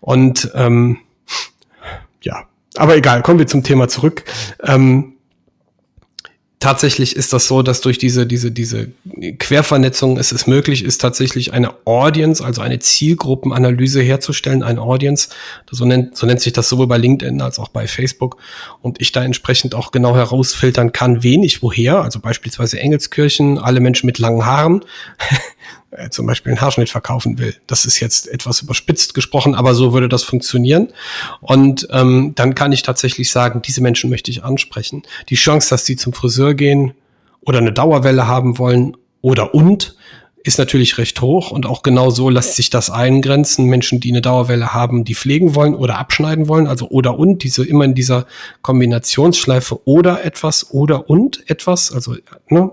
Und 0.00 0.50
ähm, 0.54 0.98
ja, 2.20 2.44
aber 2.76 2.96
egal, 2.96 3.22
kommen 3.22 3.38
wir 3.38 3.46
zum 3.46 3.62
Thema 3.64 3.88
zurück. 3.88 4.24
Ähm, 4.62 5.15
tatsächlich 6.66 7.14
ist 7.14 7.32
das 7.32 7.46
so, 7.46 7.62
dass 7.62 7.80
durch 7.80 7.96
diese, 7.96 8.26
diese, 8.26 8.50
diese 8.50 8.88
Quervernetzung 9.38 10.18
es 10.18 10.32
ist 10.32 10.48
möglich 10.48 10.82
ist, 10.82 11.00
tatsächlich 11.00 11.52
eine 11.52 11.72
Audience, 11.86 12.44
also 12.44 12.60
eine 12.60 12.80
Zielgruppenanalyse 12.80 14.02
herzustellen, 14.02 14.64
ein 14.64 14.80
Audience. 14.80 15.28
So 15.70 15.84
nennt, 15.84 16.16
so 16.16 16.26
nennt 16.26 16.40
sich 16.40 16.52
das 16.52 16.68
sowohl 16.68 16.88
bei 16.88 16.98
LinkedIn 16.98 17.40
als 17.40 17.60
auch 17.60 17.68
bei 17.68 17.86
Facebook. 17.86 18.38
Und 18.82 19.00
ich 19.00 19.12
da 19.12 19.22
entsprechend 19.22 19.76
auch 19.76 19.92
genau 19.92 20.16
herausfiltern 20.16 20.90
kann, 20.90 21.22
wen 21.22 21.44
ich 21.44 21.62
woher, 21.62 22.02
also 22.02 22.18
beispielsweise 22.18 22.80
Engelskirchen, 22.80 23.58
alle 23.58 23.78
Menschen 23.78 24.06
mit 24.06 24.18
langen 24.18 24.44
Haaren. 24.44 24.84
Äh, 25.96 26.10
zum 26.10 26.26
Beispiel 26.26 26.52
einen 26.52 26.60
Haarschnitt 26.60 26.88
verkaufen 26.88 27.38
will. 27.38 27.54
Das 27.66 27.84
ist 27.84 28.00
jetzt 28.00 28.28
etwas 28.28 28.60
überspitzt 28.60 29.14
gesprochen, 29.14 29.54
aber 29.54 29.74
so 29.74 29.92
würde 29.92 30.08
das 30.08 30.22
funktionieren. 30.22 30.88
Und 31.40 31.88
ähm, 31.90 32.32
dann 32.34 32.54
kann 32.54 32.72
ich 32.72 32.82
tatsächlich 32.82 33.30
sagen, 33.30 33.62
diese 33.62 33.80
Menschen 33.80 34.10
möchte 34.10 34.30
ich 34.30 34.44
ansprechen. 34.44 35.02
Die 35.28 35.34
Chance, 35.34 35.70
dass 35.70 35.84
sie 35.84 35.96
zum 35.96 36.12
Friseur 36.12 36.54
gehen 36.54 36.92
oder 37.40 37.58
eine 37.58 37.72
Dauerwelle 37.72 38.26
haben 38.26 38.58
wollen 38.58 38.96
oder 39.22 39.54
und, 39.54 39.96
ist 40.46 40.58
natürlich 40.58 40.96
recht 40.98 41.20
hoch 41.20 41.50
und 41.50 41.66
auch 41.66 41.82
genau 41.82 42.10
so 42.10 42.30
lässt 42.30 42.54
sich 42.54 42.70
das 42.70 42.88
eingrenzen. 42.88 43.66
Menschen, 43.66 43.98
die 43.98 44.12
eine 44.12 44.22
Dauerwelle 44.22 44.72
haben, 44.72 45.04
die 45.04 45.16
pflegen 45.16 45.56
wollen 45.56 45.74
oder 45.74 45.98
abschneiden 45.98 46.46
wollen, 46.46 46.68
also 46.68 46.88
oder 46.88 47.18
und, 47.18 47.42
diese 47.42 47.66
immer 47.66 47.84
in 47.84 47.96
dieser 47.96 48.26
Kombinationsschleife 48.62 49.80
oder 49.86 50.24
etwas 50.24 50.70
oder 50.70 51.10
und 51.10 51.42
etwas, 51.50 51.92
also 51.92 52.14
ne, 52.48 52.70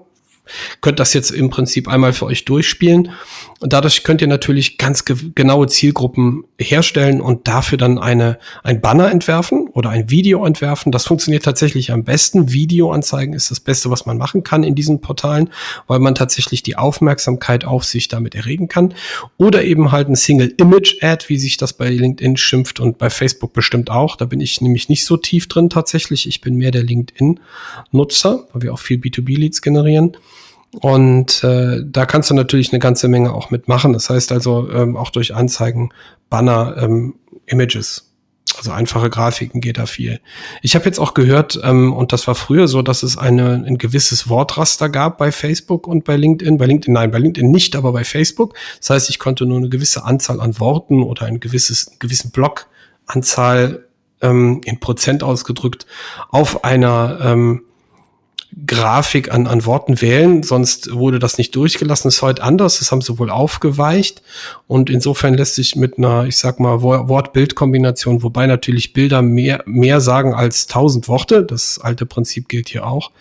könnt 0.82 1.00
das 1.00 1.14
jetzt 1.14 1.32
im 1.32 1.50
Prinzip 1.50 1.88
einmal 1.88 2.14
für 2.14 2.26
euch 2.26 2.46
durchspielen. 2.46 3.12
Und 3.60 3.74
dadurch 3.74 4.04
könnt 4.04 4.22
ihr 4.22 4.28
natürlich 4.28 4.78
ganz 4.78 5.06
ge 5.06 5.16
genaue 5.36 5.68
Zielgruppen 5.68 6.44
herstellen 6.60 7.22
und 7.22 7.48
dafür 7.48 7.78
dann 7.78 7.98
eine, 7.98 8.40
ein 8.64 8.82
Banner 8.82 9.10
entwerfen 9.10 9.63
oder 9.74 9.90
ein 9.90 10.10
Video 10.10 10.46
entwerfen. 10.46 10.92
Das 10.92 11.06
funktioniert 11.06 11.44
tatsächlich 11.44 11.92
am 11.92 12.04
besten. 12.04 12.52
Videoanzeigen 12.52 13.34
ist 13.34 13.52
das 13.52 13.60
Beste, 13.60 13.90
was 13.90 14.06
man 14.06 14.18
machen 14.18 14.44
kann 14.44 14.64
in 14.64 14.76
diesen 14.76 15.02
Portalen, 15.02 15.50
weil 15.88 16.00
man 16.00 16.16
tatsächlich 16.16 16.64
die 16.64 16.78
Aufmerksamkeit 16.78 17.66
auf 17.66 17.84
sich 17.84 18.08
damit 18.08 18.36
erregen 18.36 18.68
kann. 18.68 18.94
Oder 19.38 19.64
eben 19.64 19.92
halt 19.92 20.10
ein 20.10 20.16
Single 20.16 20.54
Image 20.58 21.02
Ad, 21.02 21.26
wie 21.28 21.38
sich 21.38 21.58
das 21.58 21.74
bei 21.74 21.90
LinkedIn 21.90 22.38
schimpft 22.38 22.80
und 22.80 22.98
bei 22.98 23.10
Facebook 23.10 23.54
bestimmt 23.54 23.90
auch. 23.90 24.16
Da 24.16 24.26
bin 24.26 24.40
ich 24.40 24.62
nämlich 24.62 24.90
nicht 24.90 25.06
so 25.06 25.18
tief 25.18 25.48
drin 25.48 25.70
tatsächlich. 25.70 26.28
Ich 26.28 26.42
bin 26.42 26.56
mehr 26.56 26.72
der 26.72 26.84
LinkedIn-Nutzer, 26.84 28.48
weil 28.54 28.62
wir 28.62 28.74
auch 28.74 28.80
viel 28.80 29.00
B2B-Leads 29.00 29.62
generieren. 29.62 30.16
Und 30.82 31.44
äh, 31.44 31.82
da 31.84 32.06
kannst 32.06 32.30
du 32.30 32.34
natürlich 32.34 32.72
eine 32.72 32.80
ganze 32.80 33.08
Menge 33.08 33.34
auch 33.34 33.52
mitmachen. 33.52 33.94
Das 33.94 34.10
heißt 34.10 34.32
also 34.32 34.70
ähm, 34.72 34.98
auch 34.98 35.12
durch 35.12 35.36
Anzeigen, 35.36 35.90
Banner, 36.30 36.76
ähm, 36.80 37.16
Images. 37.46 38.13
Also 38.58 38.72
einfache 38.72 39.10
Grafiken 39.10 39.62
geht 39.62 39.78
da 39.78 39.86
viel. 39.86 40.20
Ich 40.62 40.76
habe 40.76 40.86
jetzt 40.86 41.00
auch 41.00 41.14
gehört, 41.14 41.60
ähm, 41.64 41.94
und 41.94 42.14
das 42.14 42.28
war 42.28 42.36
früher 42.36 42.68
so, 42.68 42.82
dass 42.82 43.04
es 43.04 43.18
eine, 43.18 43.64
ein 43.66 43.78
gewisses 43.78 44.30
Wortraster 44.30 44.90
gab 44.90 45.18
bei 45.18 45.32
Facebook 45.32 45.88
und 45.88 46.04
bei 46.04 46.16
LinkedIn. 46.16 46.58
Bei 46.58 46.66
LinkedIn, 46.66 46.94
nein, 46.94 47.12
bei 47.12 47.20
LinkedIn 47.20 47.50
nicht, 47.50 47.76
aber 47.76 47.92
bei 47.92 48.04
Facebook. 48.04 48.56
Das 48.80 48.90
heißt, 48.92 49.10
ich 49.10 49.20
konnte 49.20 49.46
nur 49.46 49.58
eine 49.58 49.70
gewisse 49.70 50.04
Anzahl 50.04 50.40
an 50.42 50.60
Worten 50.60 51.04
oder 51.04 51.26
ein 51.26 51.40
gewisses, 51.40 51.88
einen 51.88 52.00
gewissen 52.00 52.32
Blockanzahl 52.32 53.86
ähm, 54.22 54.62
in 54.66 54.80
Prozent 54.80 55.24
ausgedrückt 55.24 55.86
auf 56.30 56.64
einer 56.64 57.20
ähm, 57.22 57.64
Grafik 58.66 59.32
an, 59.34 59.48
an 59.48 59.66
Worten 59.66 60.02
wählen, 60.02 60.44
sonst 60.44 60.94
wurde 60.94 61.20
das 61.20 61.38
nicht 61.38 61.56
durchgelassen. 61.56 62.08
Das 62.08 62.16
ist 62.16 62.22
heute 62.22 62.44
anders, 62.44 62.80
das 62.80 62.92
haben 62.92 63.02
sie 63.02 63.18
wohl 63.18 63.30
aufgeweicht. 63.30 64.22
Und 64.68 64.90
insofern 64.90 65.34
lässt 65.34 65.56
sich 65.56 65.76
mit 65.76 65.98
einer, 65.98 66.26
ich 66.26 66.38
sag 66.38 66.60
mal, 66.60 66.82
Wort-Bild-Kombination, 66.82 68.24
wobei 68.24 68.46
natürlich 68.48 68.94
Bilder 68.94 69.22
mehr, 69.22 69.64
mehr 69.66 70.02
sagen 70.02 70.34
als 70.34 70.68
tausend 70.68 71.08
Worte, 71.08 71.44
das 71.44 71.80
alte 71.80 72.06
Prinzip 72.06 72.50
gilt 72.50 72.70
hier 72.70 72.86
auch, 72.86 73.12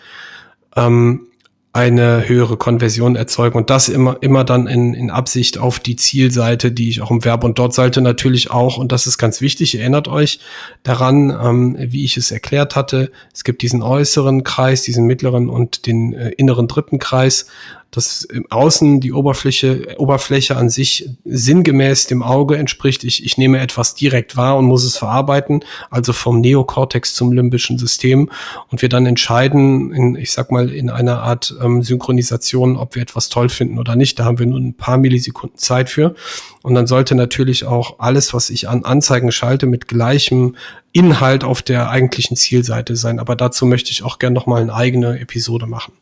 ähm, 0.75 1.27
eine 1.73 2.29
höhere 2.29 2.55
Konversion 2.55 3.15
erzeugen 3.15 3.57
und 3.57 3.71
das 3.71 3.89
immer, 3.89 4.17
immer 4.21 4.43
dann 4.43 4.67
in, 4.67 4.93
in 4.93 5.09
Absicht 5.09 5.57
auf 5.57 5.79
die 5.79 5.95
Zielseite, 5.95 6.71
die 6.71 6.87
ich 6.87 7.01
auch 7.01 7.09
im 7.09 7.25
Verb 7.25 7.43
und 7.43 7.57
dort 7.57 7.73
sollte 7.73 7.99
natürlich 8.01 8.51
auch, 8.51 8.77
und 8.77 8.91
das 8.91 9.07
ist 9.07 9.17
ganz 9.17 9.41
wichtig, 9.41 9.79
erinnert 9.79 10.07
euch 10.07 10.39
daran, 10.83 11.31
ähm, 11.31 11.75
wie 11.79 12.05
ich 12.05 12.15
es 12.15 12.29
erklärt 12.29 12.75
hatte, 12.75 13.11
es 13.33 13.43
gibt 13.43 13.63
diesen 13.63 13.81
äußeren 13.81 14.43
Kreis, 14.43 14.83
diesen 14.83 15.05
mittleren 15.05 15.49
und 15.49 15.87
den 15.87 16.13
äh, 16.13 16.29
inneren 16.29 16.67
dritten 16.67 16.99
Kreis. 16.99 17.47
Dass 17.93 18.23
im 18.23 18.49
Außen 18.49 18.99
die 18.99 19.13
Oberfläche, 19.13 19.95
Oberfläche 19.97 20.57
an 20.57 20.69
sich 20.69 21.09
sinngemäß 21.25 22.07
dem 22.07 22.23
Auge 22.23 22.57
entspricht. 22.57 23.03
Ich, 23.03 23.23
ich 23.23 23.37
nehme 23.37 23.59
etwas 23.59 23.93
direkt 23.93 24.35
wahr 24.35 24.57
und 24.57 24.65
muss 24.65 24.83
es 24.83 24.97
verarbeiten, 24.97 25.63
also 25.91 26.11
vom 26.11 26.41
Neokortex 26.41 27.13
zum 27.13 27.31
limbischen 27.31 27.77
System 27.77 28.31
und 28.69 28.81
wir 28.81 28.89
dann 28.89 29.05
entscheiden, 29.05 29.93
in, 29.93 30.15
ich 30.15 30.31
sag 30.31 30.51
mal, 30.51 30.71
in 30.71 30.89
einer 30.89 31.21
Art 31.21 31.55
ähm, 31.61 31.83
Synchronisation, 31.83 32.77
ob 32.77 32.95
wir 32.95 33.03
etwas 33.03 33.29
toll 33.29 33.49
finden 33.49 33.77
oder 33.77 33.95
nicht. 33.95 34.17
Da 34.17 34.25
haben 34.25 34.39
wir 34.39 34.47
nur 34.47 34.59
ein 34.59 34.73
paar 34.73 34.97
Millisekunden 34.97 35.59
Zeit 35.59 35.89
für. 35.89 36.15
Und 36.63 36.73
dann 36.73 36.87
sollte 36.87 37.13
natürlich 37.13 37.65
auch 37.65 37.99
alles, 37.99 38.33
was 38.33 38.49
ich 38.49 38.69
an 38.69 38.85
Anzeigen 38.85 39.31
schalte, 39.31 39.67
mit 39.67 39.87
gleichem 39.87 40.55
Inhalt 40.93 41.43
auf 41.43 41.61
der 41.61 41.89
eigentlichen 41.89 42.37
Zielseite 42.37 42.95
sein. 42.95 43.19
Aber 43.19 43.35
dazu 43.35 43.65
möchte 43.67 43.91
ich 43.91 44.03
auch 44.03 44.17
gerne 44.17 44.33
nochmal 44.33 44.61
eine 44.61 44.73
eigene 44.73 45.19
Episode 45.19 45.67
machen. 45.67 45.93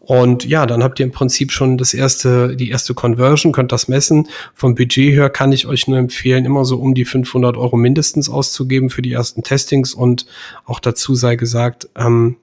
Und 0.00 0.46
ja, 0.46 0.64
dann 0.64 0.82
habt 0.82 0.98
ihr 0.98 1.04
im 1.04 1.12
Prinzip 1.12 1.52
schon 1.52 1.76
das 1.76 1.92
erste, 1.92 2.56
die 2.56 2.70
erste 2.70 2.94
Conversion, 2.94 3.52
könnt 3.52 3.70
das 3.70 3.86
messen. 3.86 4.28
Vom 4.54 4.74
Budget 4.74 5.12
her 5.12 5.28
kann 5.28 5.52
ich 5.52 5.66
euch 5.66 5.86
nur 5.86 5.98
empfehlen, 5.98 6.46
immer 6.46 6.64
so 6.64 6.78
um 6.78 6.94
die 6.94 7.04
500 7.04 7.56
Euro 7.56 7.76
mindestens 7.76 8.30
auszugeben 8.30 8.88
für 8.88 9.02
die 9.02 9.12
ersten 9.12 9.42
Testings. 9.42 9.92
Und 9.92 10.26
auch 10.64 10.80
dazu 10.80 11.14
sei 11.14 11.36
gesagt, 11.36 11.88
ähm, 11.96 12.36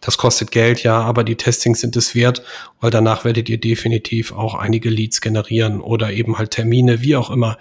das 0.00 0.18
kostet 0.18 0.50
Geld, 0.50 0.82
ja, 0.82 1.00
aber 1.00 1.24
die 1.24 1.36
Testings 1.36 1.80
sind 1.80 1.96
es 1.96 2.14
wert, 2.14 2.42
weil 2.80 2.90
danach 2.90 3.24
werdet 3.24 3.48
ihr 3.48 3.58
definitiv 3.58 4.32
auch 4.32 4.54
einige 4.54 4.90
Leads 4.90 5.20
generieren 5.20 5.80
oder 5.80 6.12
eben 6.12 6.36
halt 6.36 6.50
Termine, 6.50 7.00
wie 7.00 7.16
auch 7.16 7.30
immer. 7.30 7.58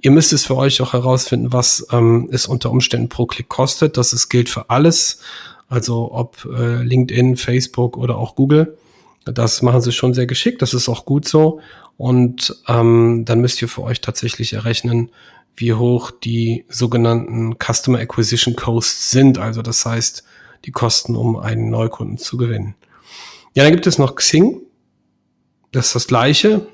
Ihr 0.00 0.10
müsst 0.10 0.32
es 0.32 0.46
für 0.46 0.56
euch 0.56 0.80
auch 0.80 0.92
herausfinden, 0.92 1.52
was 1.52 1.86
ähm, 1.92 2.28
es 2.32 2.46
unter 2.46 2.70
Umständen 2.70 3.08
pro 3.08 3.26
Klick 3.26 3.48
kostet. 3.48 3.96
Das 3.96 4.12
ist, 4.12 4.28
gilt 4.28 4.48
für 4.48 4.70
alles, 4.70 5.20
also 5.68 6.12
ob 6.12 6.44
äh, 6.44 6.82
LinkedIn, 6.82 7.36
Facebook 7.36 7.96
oder 7.96 8.16
auch 8.16 8.36
Google. 8.36 8.76
Das 9.24 9.62
machen 9.62 9.80
sie 9.80 9.92
schon 9.92 10.12
sehr 10.12 10.26
geschickt, 10.26 10.60
das 10.60 10.74
ist 10.74 10.88
auch 10.88 11.06
gut 11.06 11.26
so. 11.26 11.60
Und 11.96 12.54
ähm, 12.68 13.24
dann 13.24 13.40
müsst 13.40 13.62
ihr 13.62 13.68
für 13.68 13.82
euch 13.82 14.00
tatsächlich 14.00 14.52
errechnen, 14.52 15.10
wie 15.56 15.72
hoch 15.72 16.10
die 16.10 16.64
sogenannten 16.68 17.56
Customer 17.58 18.00
Acquisition 18.00 18.56
Costs 18.56 19.10
sind. 19.10 19.38
Also 19.38 19.62
das 19.62 19.86
heißt, 19.86 20.24
die 20.64 20.72
Kosten, 20.72 21.16
um 21.16 21.36
einen 21.36 21.70
Neukunden 21.70 22.18
zu 22.18 22.36
gewinnen. 22.36 22.74
Ja, 23.54 23.62
dann 23.62 23.72
gibt 23.72 23.86
es 23.86 23.98
noch 23.98 24.16
Xing. 24.16 24.60
Das 25.70 25.86
ist 25.86 25.94
das 25.94 26.06
Gleiche. 26.06 26.66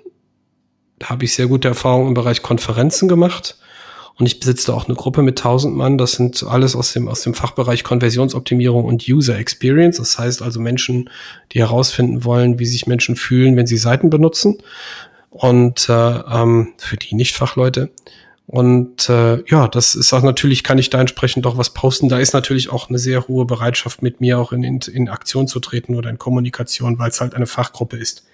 Da 0.98 1.10
habe 1.10 1.24
ich 1.24 1.34
sehr 1.34 1.46
gute 1.46 1.68
Erfahrungen 1.68 2.08
im 2.08 2.14
Bereich 2.14 2.42
Konferenzen 2.42 3.08
gemacht. 3.08 3.58
Und 4.20 4.26
ich 4.26 4.38
besitze 4.38 4.74
auch 4.74 4.86
eine 4.86 4.94
Gruppe 4.94 5.22
mit 5.22 5.40
1000 5.40 5.74
Mann. 5.74 5.96
Das 5.96 6.12
sind 6.12 6.42
alles 6.42 6.76
aus 6.76 6.92
dem, 6.92 7.08
aus 7.08 7.22
dem 7.22 7.32
Fachbereich 7.32 7.84
Konversionsoptimierung 7.84 8.84
und 8.84 9.08
User 9.08 9.38
Experience. 9.38 9.96
Das 9.96 10.18
heißt 10.18 10.42
also 10.42 10.60
Menschen, 10.60 11.08
die 11.52 11.60
herausfinden 11.60 12.22
wollen, 12.22 12.58
wie 12.58 12.66
sich 12.66 12.86
Menschen 12.86 13.16
fühlen, 13.16 13.56
wenn 13.56 13.66
sie 13.66 13.78
Seiten 13.78 14.10
benutzen. 14.10 14.58
Und 15.30 15.88
äh, 15.88 15.92
ähm, 15.92 16.74
für 16.76 16.98
die 16.98 17.14
Nicht-Fachleute. 17.14 17.88
Und 18.46 19.08
äh, 19.08 19.42
ja, 19.48 19.68
das 19.68 19.94
ist 19.94 20.12
auch 20.12 20.22
natürlich, 20.22 20.64
kann 20.64 20.76
ich 20.76 20.90
da 20.90 21.00
entsprechend 21.00 21.46
auch 21.46 21.56
was 21.56 21.70
posten. 21.70 22.10
Da 22.10 22.18
ist 22.18 22.34
natürlich 22.34 22.70
auch 22.70 22.90
eine 22.90 22.98
sehr 22.98 23.26
hohe 23.26 23.46
Bereitschaft, 23.46 24.02
mit 24.02 24.20
mir 24.20 24.38
auch 24.38 24.52
in, 24.52 24.64
in, 24.64 24.80
in 24.92 25.08
Aktion 25.08 25.48
zu 25.48 25.60
treten 25.60 25.94
oder 25.94 26.10
in 26.10 26.18
Kommunikation, 26.18 26.98
weil 26.98 27.08
es 27.08 27.22
halt 27.22 27.34
eine 27.34 27.46
Fachgruppe 27.46 27.96
ist. 27.96 28.26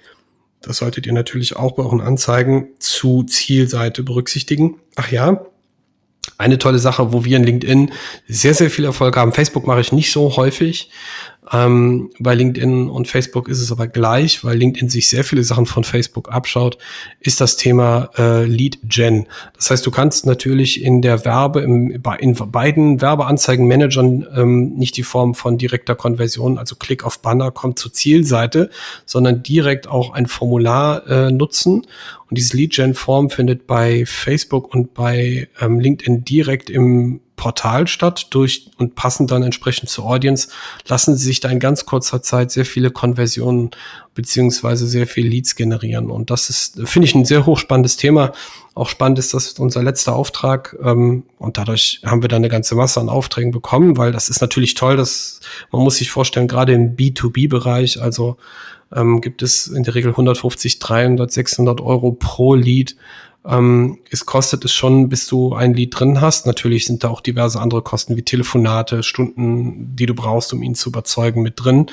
Das 0.63 0.79
solltet 0.79 1.07
ihr 1.07 1.13
natürlich 1.13 1.55
auch 1.55 1.73
bei 1.77 1.85
euren 1.85 2.01
Anzeigen 2.01 2.71
zu 2.81 3.23
Zielseite 3.23 4.03
berücksichtigen. 4.03 4.81
Ach 4.97 5.13
ja, 5.13 5.47
eine 6.39 6.59
tolle 6.59 6.79
Sache, 6.79 7.13
wo 7.13 7.25
wir 7.25 7.37
in 7.37 7.45
LinkedIn 7.45 7.93
sehr, 8.29 8.55
sehr 8.55 8.71
viel 8.71 8.85
Erfolg 8.85 9.17
haben. 9.17 9.33
Facebook 9.33 9.67
mache 9.67 9.81
ich 9.81 9.93
nicht 9.93 10.13
so 10.13 10.37
häufig. 10.37 10.91
Ähm, 11.53 12.11
bei 12.19 12.35
LinkedIn 12.35 12.89
und 12.89 13.07
Facebook 13.07 13.49
ist 13.49 13.61
es 13.61 13.71
aber 13.71 13.87
gleich, 13.87 14.43
weil 14.45 14.57
LinkedIn 14.57 14.89
sich 14.89 15.09
sehr 15.09 15.23
viele 15.23 15.45
Sachen 15.45 15.67
von 15.67 15.85
Facebook 15.85 16.33
abschaut, 16.33 16.79
ist 17.21 17.41
das 17.41 17.57
Thema 17.57 18.11
äh, 18.19 18.45
Lead 18.45 18.79
Gen. 18.85 19.27
Das 19.55 19.71
heißt, 19.71 19.87
du 19.87 19.91
kannst 19.91 20.27
natürlich 20.27 20.83
in 20.83 21.03
der 21.03 21.25
Werbe, 21.25 21.61
im, 21.61 22.03
in 22.19 22.35
beiden 22.35 23.01
Werbeanzeigenmanagern 23.01 24.27
ähm, 24.35 24.75
nicht 24.75 24.97
die 24.97 25.05
Form 25.05 25.35
von 25.35 25.59
direkter 25.59 25.95
Konversion, 25.95 26.59
also 26.59 26.75
Klick 26.77 27.05
auf 27.05 27.21
Banner 27.21 27.51
kommt 27.51 27.79
zur 27.79 27.93
Zielseite, 27.93 28.71
sondern 29.05 29.43
direkt 29.43 29.87
auch 29.87 30.13
ein 30.13 30.27
Formular 30.27 31.07
äh, 31.07 31.31
nutzen. 31.31 31.87
Und 32.29 32.39
dieses 32.39 32.53
Lead 32.55 32.73
Gen 32.73 32.95
Form 32.95 33.31
findet 33.31 33.69
bei 33.69 34.05
Facebook 34.05 34.75
und 34.75 34.95
bei 34.95 35.49
ähm, 35.61 35.79
LinkedIn 35.79 36.25
direkt 36.25 36.71
im 36.71 37.21
Portal 37.37 37.87
statt 37.87 38.29
durch 38.31 38.71
und 38.79 38.95
passen 38.95 39.27
dann 39.27 39.43
entsprechend 39.43 39.89
zur 39.89 40.07
Audience, 40.07 40.49
lassen 40.89 41.17
sie 41.17 41.25
sich 41.25 41.41
da 41.41 41.49
in 41.49 41.61
ganz 41.61 41.87
kurzer 41.87 42.23
Zeit 42.23 42.51
sehr 42.51 42.65
viele 42.65 42.91
Konversionen 42.91 43.71
beziehungsweise 44.15 44.87
sehr 44.87 45.07
viel 45.07 45.29
Leads 45.29 45.55
generieren. 45.55 46.11
Und 46.11 46.31
das 46.31 46.49
ist, 46.49 46.81
finde 46.89 47.07
ich, 47.07 47.15
ein 47.15 47.27
sehr 47.27 47.47
hochspannendes 47.47 47.99
Thema. 47.99 48.33
Auch 48.75 48.89
spannend 48.89 49.19
ist 49.19 49.35
das 49.35 49.53
unser 49.53 49.83
letzter 49.83 50.17
Auftrag. 50.17 50.75
Ähm, 50.83 51.25
und 51.39 51.59
dadurch 51.59 52.01
haben 52.05 52.23
wir 52.23 52.29
dann 52.29 52.39
eine 52.39 52.49
ganze 52.49 52.75
Masse 52.75 52.99
an 52.99 53.11
Aufträgen 53.11 53.53
bekommen, 53.53 53.99
weil 53.99 54.13
das 54.13 54.29
ist 54.31 54.41
natürlich 54.41 54.75
toll, 54.75 54.97
dass 54.97 55.41
man 55.71 55.83
muss 55.83 55.97
sich 55.97 56.11
vorstellen, 56.11 56.49
gerade 56.49 56.73
im 56.73 56.97
B2B-Bereich, 56.97 58.01
also 58.01 58.39
ähm, 58.95 59.21
gibt 59.21 59.43
es 59.43 59.67
in 59.67 59.83
der 59.83 59.95
Regel 59.95 60.13
150, 60.13 60.79
300, 60.79 61.31
600 61.31 61.81
Euro 61.81 62.13
pro 62.13 62.55
Lead 62.55 62.97
ähm, 63.49 63.99
es 64.11 64.27
kostet 64.27 64.65
es 64.65 64.73
schon, 64.73 65.09
bis 65.09 65.27
du 65.27 65.55
ein 65.55 65.75
Lied 65.75 65.99
drin 65.99 66.21
hast. 66.21 66.47
Natürlich 66.47 66.87
sind 66.87 67.05
da 67.05 67.09
auch 67.09 67.21
diverse 67.21 67.61
andere 67.61 67.83
Kosten 67.83 68.17
wie 68.17 68.23
Telefonate, 68.23 69.03
Stunden, 69.03 69.95
die 69.95 70.07
du 70.07 70.15
brauchst, 70.15 70.53
um 70.53 70.63
ihn 70.63 70.75
zu 70.75 70.89
überzeugen, 70.89 71.43
mit 71.43 71.55
drin. 71.57 71.87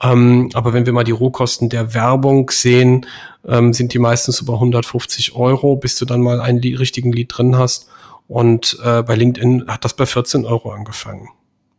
Ähm, 0.00 0.50
aber 0.54 0.72
wenn 0.72 0.86
wir 0.86 0.92
mal 0.92 1.04
die 1.04 1.12
Rohkosten 1.12 1.68
der 1.68 1.94
Werbung 1.94 2.50
sehen, 2.50 3.06
ähm, 3.46 3.72
sind 3.72 3.92
die 3.94 3.98
meistens 3.98 4.40
über 4.40 4.54
150 4.54 5.34
Euro, 5.34 5.76
bis 5.76 5.96
du 5.96 6.04
dann 6.04 6.20
mal 6.20 6.40
einen 6.40 6.60
richtigen 6.60 7.12
Lied 7.12 7.36
drin 7.36 7.56
hast. 7.56 7.88
Und 8.28 8.78
äh, 8.84 9.02
bei 9.02 9.14
LinkedIn 9.14 9.66
hat 9.68 9.84
das 9.84 9.94
bei 9.94 10.06
14 10.06 10.46
Euro 10.46 10.70
angefangen. 10.70 11.28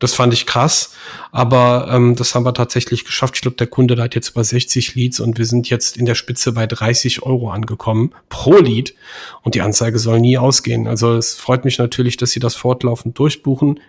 Das 0.04 0.16
fand 0.16 0.34
ich 0.34 0.46
krass, 0.46 0.92
aber 1.32 1.88
ähm, 1.90 2.18
das 2.18 2.36
haben 2.36 2.44
wir 2.44 2.54
tatsächlich 2.54 3.06
geschafft. 3.06 3.36
Ich 3.38 3.42
glaube, 3.42 3.56
der 3.56 3.68
Kunde 3.68 3.96
hat 4.04 4.16
jetzt 4.16 4.32
über 4.32 4.44
60 4.44 4.96
Leads 4.96 5.22
und 5.22 5.38
wir 5.38 5.46
sind 5.46 5.70
jetzt 5.70 5.96
in 5.96 6.06
der 6.06 6.16
Spitze 6.16 6.52
bei 6.52 6.68
30 6.68 7.24
Euro 7.24 7.52
angekommen 7.52 8.12
pro 8.28 8.58
Lead 8.58 8.96
und 9.44 9.56
die 9.56 9.62
Anzeige 9.62 10.00
soll 10.00 10.20
nie 10.20 10.38
ausgehen. 10.38 10.90
Also 10.90 11.14
es 11.14 11.36
freut 11.36 11.64
mich 11.64 11.78
natürlich, 11.78 12.18
dass 12.18 12.32
Sie 12.32 12.42
das 12.42 12.54
fortlaufend 12.54 13.18
durchbuchen 13.18 13.80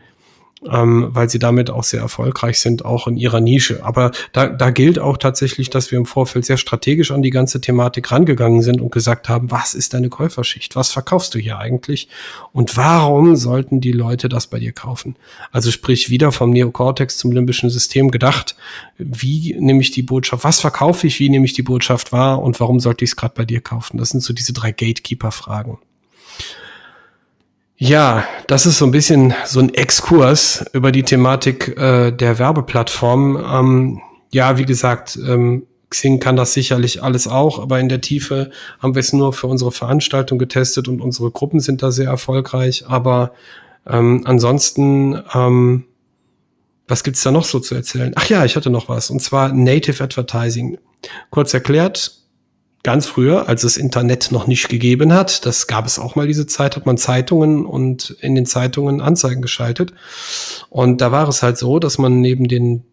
ähm, 0.70 1.08
weil 1.11 1.28
sie 1.28 1.38
damit 1.38 1.70
auch 1.70 1.84
sehr 1.84 2.00
erfolgreich 2.00 2.58
sind, 2.58 2.84
auch 2.84 3.06
in 3.06 3.16
ihrer 3.16 3.40
Nische. 3.40 3.84
Aber 3.84 4.12
da, 4.32 4.49
da 4.49 4.70
gilt 4.70 4.99
auch 4.99 5.16
tatsächlich, 5.16 5.70
dass 5.70 5.90
wir 5.90 5.99
im 5.99 6.06
Vorfeld 6.06 6.44
sehr 6.44 6.56
strategisch 6.56 7.11
an 7.11 7.23
die 7.23 7.30
ganze 7.30 7.61
Thematik 7.61 8.11
rangegangen 8.11 8.62
sind 8.62 8.80
und 8.80 8.90
gesagt 8.90 9.28
haben, 9.28 9.50
was 9.50 9.75
ist 9.75 9.94
deine 9.94 10.08
Käuferschicht? 10.08 10.76
Was 10.76 10.90
verkaufst 10.90 11.34
du 11.34 11.38
hier 11.38 11.58
eigentlich? 11.58 12.08
Und 12.52 12.76
warum 12.76 13.37
sollten 13.37 13.80
die 13.80 13.92
Leute 13.92 14.28
das 14.28 14.46
bei 14.46 14.58
dir 14.58 14.73
kaufen? 14.73 15.16
Also 15.52 15.70
sprich 15.70 16.11
wieder 16.11 16.32
vom 16.32 16.50
Neokortex 16.50 17.18
zum 17.18 17.32
limbischen 17.32 17.70
System 17.70 18.11
gedacht, 18.11 18.56
wie 18.99 19.54
nehme 19.58 19.80
ich 19.80 19.90
die 19.90 20.02
Botschaft, 20.02 20.44
was 20.44 20.61
verkaufe 20.61 21.06
ich, 21.06 21.20
wie 21.20 21.28
nehme 21.28 21.44
ich 21.44 21.52
die 21.52 21.62
Botschaft 21.62 22.12
wahr 22.12 22.42
und 22.42 22.58
warum 22.61 22.80
sollte 22.80 23.04
ich 23.04 23.11
es 23.11 23.16
gerade 23.16 23.34
bei 23.34 23.44
dir 23.44 23.61
kaufen? 23.61 23.99
Das 23.99 24.11
sind 24.11 24.23
so 24.23 24.32
diese 24.32 24.52
drei 24.52 24.73
Gatekeeper-Fragen. 24.73 25.78
Ja, 27.76 28.25
das 28.47 28.66
ist 28.66 28.78
so 28.78 28.85
ein 28.85 28.93
bisschen 28.93 29.35
so 29.45 29.61
ein 29.61 29.75
Exkurs 29.75 30.64
über 30.73 30.93
die 30.93 31.02
Thematik 31.02 31.76
äh, 31.76 32.12
der 32.12 32.38
Werbeplattform. 32.38 33.37
Ähm, 33.37 34.00
ja, 34.33 34.59
wie 34.59 34.64
gesagt, 34.64 35.16
ähm, 35.16 35.66
Xing 35.90 36.21
kann 36.21 36.37
das 36.37 36.52
sicherlich 36.54 37.02
alles 37.02 37.28
auch, 37.28 37.59
aber 37.59 37.78
in 37.81 37.88
der 37.88 38.00
Tiefe 38.00 38.50
haben 38.81 38.95
wir 38.95 39.00
es 39.00 39.12
nur 39.12 39.33
für 39.33 39.47
unsere 39.47 39.73
Veranstaltung 39.73 40.38
getestet 40.38 40.88
und 40.88 41.00
unsere 41.00 41.31
Gruppen 41.31 41.61
sind 41.61 41.83
da 41.83 41.90
sehr 41.90 42.09
erfolgreich. 42.09 42.85
Aber 42.88 43.33
ähm, 43.87 44.23
ansonsten, 44.25 45.23
ähm, 45.35 45.85
was 46.88 47.04
gibt's 47.04 47.23
da 47.23 47.31
noch 47.31 47.45
so 47.45 47.61
zu 47.61 47.75
erzählen? 47.75 48.12
Ach 48.16 48.28
ja, 48.28 48.45
ich 48.45 48.57
hatte 48.57 48.71
noch 48.71 48.88
was, 48.88 49.11
und 49.11 49.21
zwar 49.21 49.52
Native 49.52 50.02
Advertising. 50.02 50.78
Kurz 51.31 51.54
erklärt, 51.54 52.24
ganz 52.85 53.07
früher, 53.07 53.49
als 53.49 53.64
es 53.64 53.76
Internet 53.76 54.31
noch 54.31 54.47
nicht 54.47 54.69
gegeben 54.69 55.12
hat, 55.12 55.45
das 55.47 55.67
gab 55.67 55.87
es 55.87 55.99
auch 55.99 56.14
mal 56.14 56.29
diese 56.29 56.47
Zeit, 56.47 56.76
hat 56.76 56.87
man 56.87 56.99
Zeitungen 56.99 57.67
und 57.67 58.11
in 58.21 58.37
den 58.37 58.47
Zeitungen 58.47 59.00
Anzeigen 59.00 59.43
geschaltet. 59.43 59.93
Und 60.69 61.00
da 61.00 61.11
war 61.11 61.26
es 61.26 61.43
halt 61.43 61.59
so, 61.59 61.81
dass 61.81 61.99
man 61.99 62.21
neben 62.21 62.47
den 62.47 62.85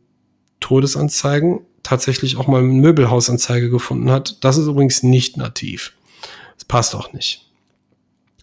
Todesanzeigen 0.61 1.59
tatsächlich 1.83 2.37
auch 2.37 2.47
mal 2.47 2.59
eine 2.59 2.69
Möbelhausanzeige 2.69 3.69
gefunden 3.69 4.09
hat. 4.09 4.43
Das 4.43 4.57
ist 4.57 4.67
übrigens 4.67 5.03
nicht 5.03 5.35
nativ. 5.35 5.93
Das 6.55 6.65
passt 6.65 6.95
auch 6.95 7.11
nicht. 7.11 7.49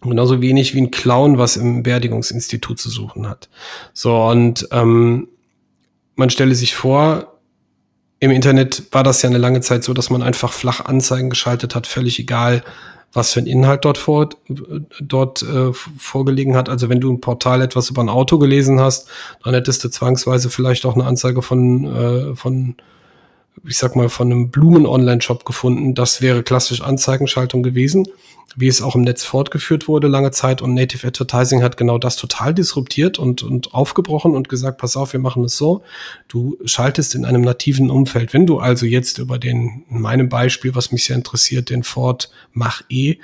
Genauso 0.01 0.41
wenig 0.41 0.75
wie 0.75 0.81
ein 0.81 0.91
Clown, 0.91 1.39
was 1.39 1.57
im 1.57 1.83
Beerdigungsinstitut 1.83 2.79
zu 2.79 2.89
suchen 2.89 3.27
hat. 3.27 3.49
So, 3.93 4.15
und 4.23 4.67
ähm, 4.71 5.27
man 6.15 6.29
stelle 6.29 6.53
sich 6.53 6.75
vor, 6.75 7.28
im 8.19 8.31
Internet 8.31 8.83
war 8.91 9.03
das 9.03 9.21
ja 9.21 9.29
eine 9.29 9.37
lange 9.37 9.61
Zeit 9.61 9.83
so, 9.83 9.93
dass 9.93 10.09
man 10.09 10.21
einfach 10.21 10.51
flach 10.51 10.85
Anzeigen 10.85 11.29
geschaltet 11.29 11.75
hat, 11.75 11.87
völlig 11.87 12.19
egal, 12.19 12.63
was 13.13 13.33
für 13.33 13.39
ein 13.39 13.47
Inhalt 13.47 13.85
dort, 13.85 13.97
vor, 13.97 14.29
dort 14.99 15.41
äh, 15.41 15.73
vorgelegen 15.73 16.55
hat. 16.55 16.69
Also 16.69 16.89
wenn 16.89 16.99
du 16.99 17.09
im 17.09 17.21
Portal 17.21 17.61
etwas 17.61 17.89
über 17.89 18.01
ein 18.01 18.09
Auto 18.09 18.37
gelesen 18.37 18.79
hast, 18.79 19.09
dann 19.43 19.53
hättest 19.53 19.83
du 19.83 19.89
zwangsweise 19.89 20.49
vielleicht 20.49 20.85
auch 20.85 20.95
eine 20.95 21.05
Anzeige 21.05 21.41
von, 21.41 21.85
äh, 21.85 22.35
von 22.35 22.75
ich 23.65 23.77
sag 23.77 23.95
mal, 23.95 24.09
von 24.09 24.31
einem 24.31 24.51
Blumen-Online-Shop 24.51 25.43
gefunden. 25.45 25.95
Das 25.95 26.21
wäre 26.21 26.43
klassisch 26.43 26.81
Anzeigenschaltung 26.81 27.63
gewesen 27.63 28.07
wie 28.55 28.67
es 28.67 28.81
auch 28.81 28.95
im 28.95 29.01
Netz 29.01 29.23
fortgeführt 29.23 29.87
wurde 29.87 30.07
lange 30.07 30.31
Zeit. 30.31 30.61
Und 30.61 30.73
Native 30.73 31.07
Advertising 31.07 31.63
hat 31.63 31.77
genau 31.77 31.97
das 31.97 32.15
total 32.15 32.53
disruptiert 32.53 33.19
und, 33.19 33.43
und 33.43 33.73
aufgebrochen 33.73 34.35
und 34.35 34.49
gesagt, 34.49 34.79
pass 34.79 34.97
auf, 34.97 35.13
wir 35.13 35.19
machen 35.19 35.43
es 35.43 35.57
so. 35.57 35.83
Du 36.27 36.57
schaltest 36.65 37.15
in 37.15 37.25
einem 37.25 37.41
nativen 37.41 37.89
Umfeld. 37.89 38.33
Wenn 38.33 38.47
du 38.47 38.59
also 38.59 38.85
jetzt 38.85 39.17
über 39.17 39.37
den, 39.37 39.83
in 39.89 40.01
meinem 40.01 40.29
Beispiel, 40.29 40.75
was 40.75 40.91
mich 40.91 41.05
sehr 41.05 41.15
interessiert, 41.15 41.69
den 41.69 41.83
Ford 41.83 42.31
Mach 42.53 42.81
E, 42.89 43.17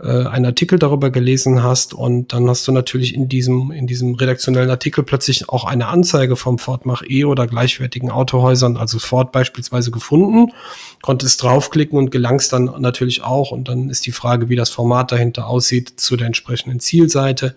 äh, 0.00 0.26
einen 0.26 0.46
Artikel 0.46 0.78
darüber 0.78 1.10
gelesen 1.10 1.62
hast 1.62 1.94
und 1.94 2.32
dann 2.32 2.48
hast 2.48 2.66
du 2.66 2.72
natürlich 2.72 3.14
in 3.14 3.28
diesem, 3.28 3.70
in 3.70 3.86
diesem 3.86 4.14
redaktionellen 4.14 4.70
Artikel 4.70 5.04
plötzlich 5.04 5.48
auch 5.48 5.64
eine 5.64 5.86
Anzeige 5.86 6.36
vom 6.36 6.58
Ford 6.58 6.86
Mach 6.86 7.02
E 7.08 7.24
oder 7.24 7.46
gleichwertigen 7.46 8.10
Autohäusern, 8.10 8.76
also 8.76 8.98
Ford 8.98 9.32
beispielsweise 9.32 9.90
gefunden, 9.90 10.52
konntest 11.02 11.42
draufklicken 11.42 11.96
und 11.98 12.10
gelangst 12.10 12.52
dann 12.52 12.64
natürlich 12.78 13.22
auch. 13.22 13.52
Und 13.52 13.68
dann 13.68 13.88
ist 13.88 14.06
die 14.06 14.12
Frage, 14.12 14.48
wie 14.48 14.56
das 14.56 14.70
Format 14.72 15.12
dahinter 15.12 15.46
aussieht 15.46 16.00
zu 16.00 16.16
der 16.16 16.26
entsprechenden 16.26 16.80
Zielseite. 16.80 17.56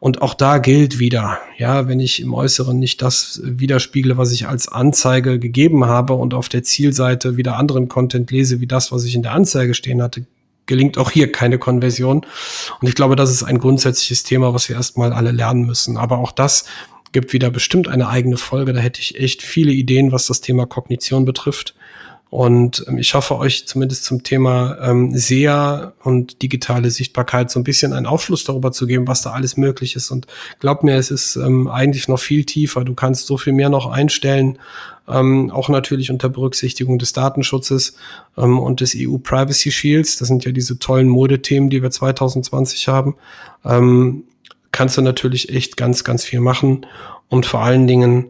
Und 0.00 0.22
auch 0.22 0.32
da 0.32 0.58
gilt 0.58 0.98
wieder, 0.98 1.38
ja, 1.58 1.86
wenn 1.86 2.00
ich 2.00 2.20
im 2.20 2.32
Äußeren 2.32 2.78
nicht 2.78 3.02
das 3.02 3.40
widerspiegle, 3.44 4.16
was 4.16 4.32
ich 4.32 4.48
als 4.48 4.66
Anzeige 4.66 5.38
gegeben 5.38 5.84
habe 5.84 6.14
und 6.14 6.32
auf 6.32 6.48
der 6.48 6.62
Zielseite 6.62 7.36
wieder 7.36 7.56
anderen 7.56 7.88
Content 7.88 8.30
lese, 8.30 8.60
wie 8.60 8.66
das, 8.66 8.92
was 8.92 9.04
ich 9.04 9.14
in 9.14 9.22
der 9.22 9.32
Anzeige 9.32 9.74
stehen 9.74 10.00
hatte, 10.02 10.24
gelingt 10.64 10.96
auch 10.96 11.10
hier 11.10 11.30
keine 11.30 11.58
Konversion. 11.58 12.24
Und 12.80 12.88
ich 12.88 12.94
glaube, 12.94 13.14
das 13.14 13.30
ist 13.30 13.42
ein 13.42 13.58
grundsätzliches 13.58 14.22
Thema, 14.22 14.54
was 14.54 14.70
wir 14.70 14.76
erstmal 14.76 15.12
alle 15.12 15.32
lernen 15.32 15.66
müssen. 15.66 15.98
Aber 15.98 16.18
auch 16.18 16.32
das 16.32 16.64
gibt 17.12 17.34
wieder 17.34 17.50
bestimmt 17.50 17.88
eine 17.88 18.08
eigene 18.08 18.38
Folge. 18.38 18.72
Da 18.72 18.80
hätte 18.80 19.00
ich 19.00 19.18
echt 19.18 19.42
viele 19.42 19.72
Ideen, 19.72 20.12
was 20.12 20.26
das 20.26 20.40
Thema 20.40 20.64
Kognition 20.64 21.26
betrifft. 21.26 21.74
Und 22.30 22.84
ähm, 22.88 22.98
ich 22.98 23.14
hoffe, 23.14 23.36
euch 23.36 23.66
zumindest 23.66 24.04
zum 24.04 24.22
Thema 24.22 24.78
ähm, 24.80 25.16
SEA 25.16 25.92
und 26.04 26.42
digitale 26.42 26.90
Sichtbarkeit 26.90 27.50
so 27.50 27.58
ein 27.58 27.64
bisschen 27.64 27.92
einen 27.92 28.06
Aufschluss 28.06 28.44
darüber 28.44 28.70
zu 28.70 28.86
geben, 28.86 29.08
was 29.08 29.22
da 29.22 29.32
alles 29.32 29.56
möglich 29.56 29.96
ist. 29.96 30.10
Und 30.12 30.28
glaub 30.60 30.84
mir, 30.84 30.94
es 30.94 31.10
ist 31.10 31.34
ähm, 31.36 31.66
eigentlich 31.66 32.06
noch 32.06 32.20
viel 32.20 32.44
tiefer. 32.44 32.84
Du 32.84 32.94
kannst 32.94 33.26
so 33.26 33.36
viel 33.36 33.52
mehr 33.52 33.68
noch 33.68 33.90
einstellen, 33.90 34.58
ähm, 35.08 35.50
auch 35.50 35.68
natürlich 35.68 36.10
unter 36.12 36.28
Berücksichtigung 36.28 37.00
des 37.00 37.12
Datenschutzes 37.12 37.96
ähm, 38.38 38.60
und 38.60 38.80
des 38.80 38.94
EU 38.96 39.18
Privacy 39.18 39.72
Shields. 39.72 40.18
Das 40.18 40.28
sind 40.28 40.44
ja 40.44 40.52
diese 40.52 40.78
tollen 40.78 41.08
Modethemen, 41.08 41.68
die 41.68 41.82
wir 41.82 41.90
2020 41.90 42.86
haben. 42.86 43.16
Ähm, 43.64 44.22
kannst 44.70 44.96
du 44.96 45.02
natürlich 45.02 45.48
echt 45.48 45.76
ganz, 45.76 46.04
ganz 46.04 46.24
viel 46.24 46.40
machen 46.40 46.86
und 47.28 47.44
vor 47.44 47.60
allen 47.60 47.88
Dingen 47.88 48.26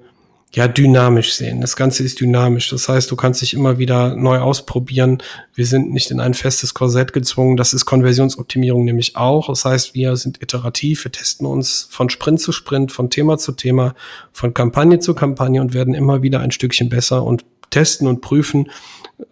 ja, 0.52 0.66
dynamisch 0.66 1.34
sehen. 1.34 1.60
Das 1.60 1.76
Ganze 1.76 2.02
ist 2.02 2.20
dynamisch. 2.20 2.70
Das 2.70 2.88
heißt, 2.88 3.08
du 3.10 3.14
kannst 3.14 3.40
dich 3.40 3.54
immer 3.54 3.78
wieder 3.78 4.16
neu 4.16 4.38
ausprobieren. 4.38 5.22
Wir 5.54 5.64
sind 5.64 5.92
nicht 5.92 6.10
in 6.10 6.18
ein 6.18 6.34
festes 6.34 6.74
Korsett 6.74 7.12
gezwungen. 7.12 7.56
Das 7.56 7.72
ist 7.72 7.84
Konversionsoptimierung 7.84 8.84
nämlich 8.84 9.16
auch. 9.16 9.46
Das 9.46 9.64
heißt, 9.64 9.94
wir 9.94 10.16
sind 10.16 10.42
iterativ. 10.42 11.04
Wir 11.04 11.12
testen 11.12 11.46
uns 11.46 11.86
von 11.90 12.10
Sprint 12.10 12.40
zu 12.40 12.50
Sprint, 12.50 12.90
von 12.90 13.10
Thema 13.10 13.38
zu 13.38 13.52
Thema, 13.52 13.94
von 14.32 14.52
Kampagne 14.52 14.98
zu 14.98 15.14
Kampagne 15.14 15.60
und 15.60 15.72
werden 15.72 15.94
immer 15.94 16.22
wieder 16.22 16.40
ein 16.40 16.50
Stückchen 16.50 16.88
besser 16.88 17.22
und 17.22 17.44
testen 17.70 18.06
und 18.06 18.20
prüfen, 18.20 18.68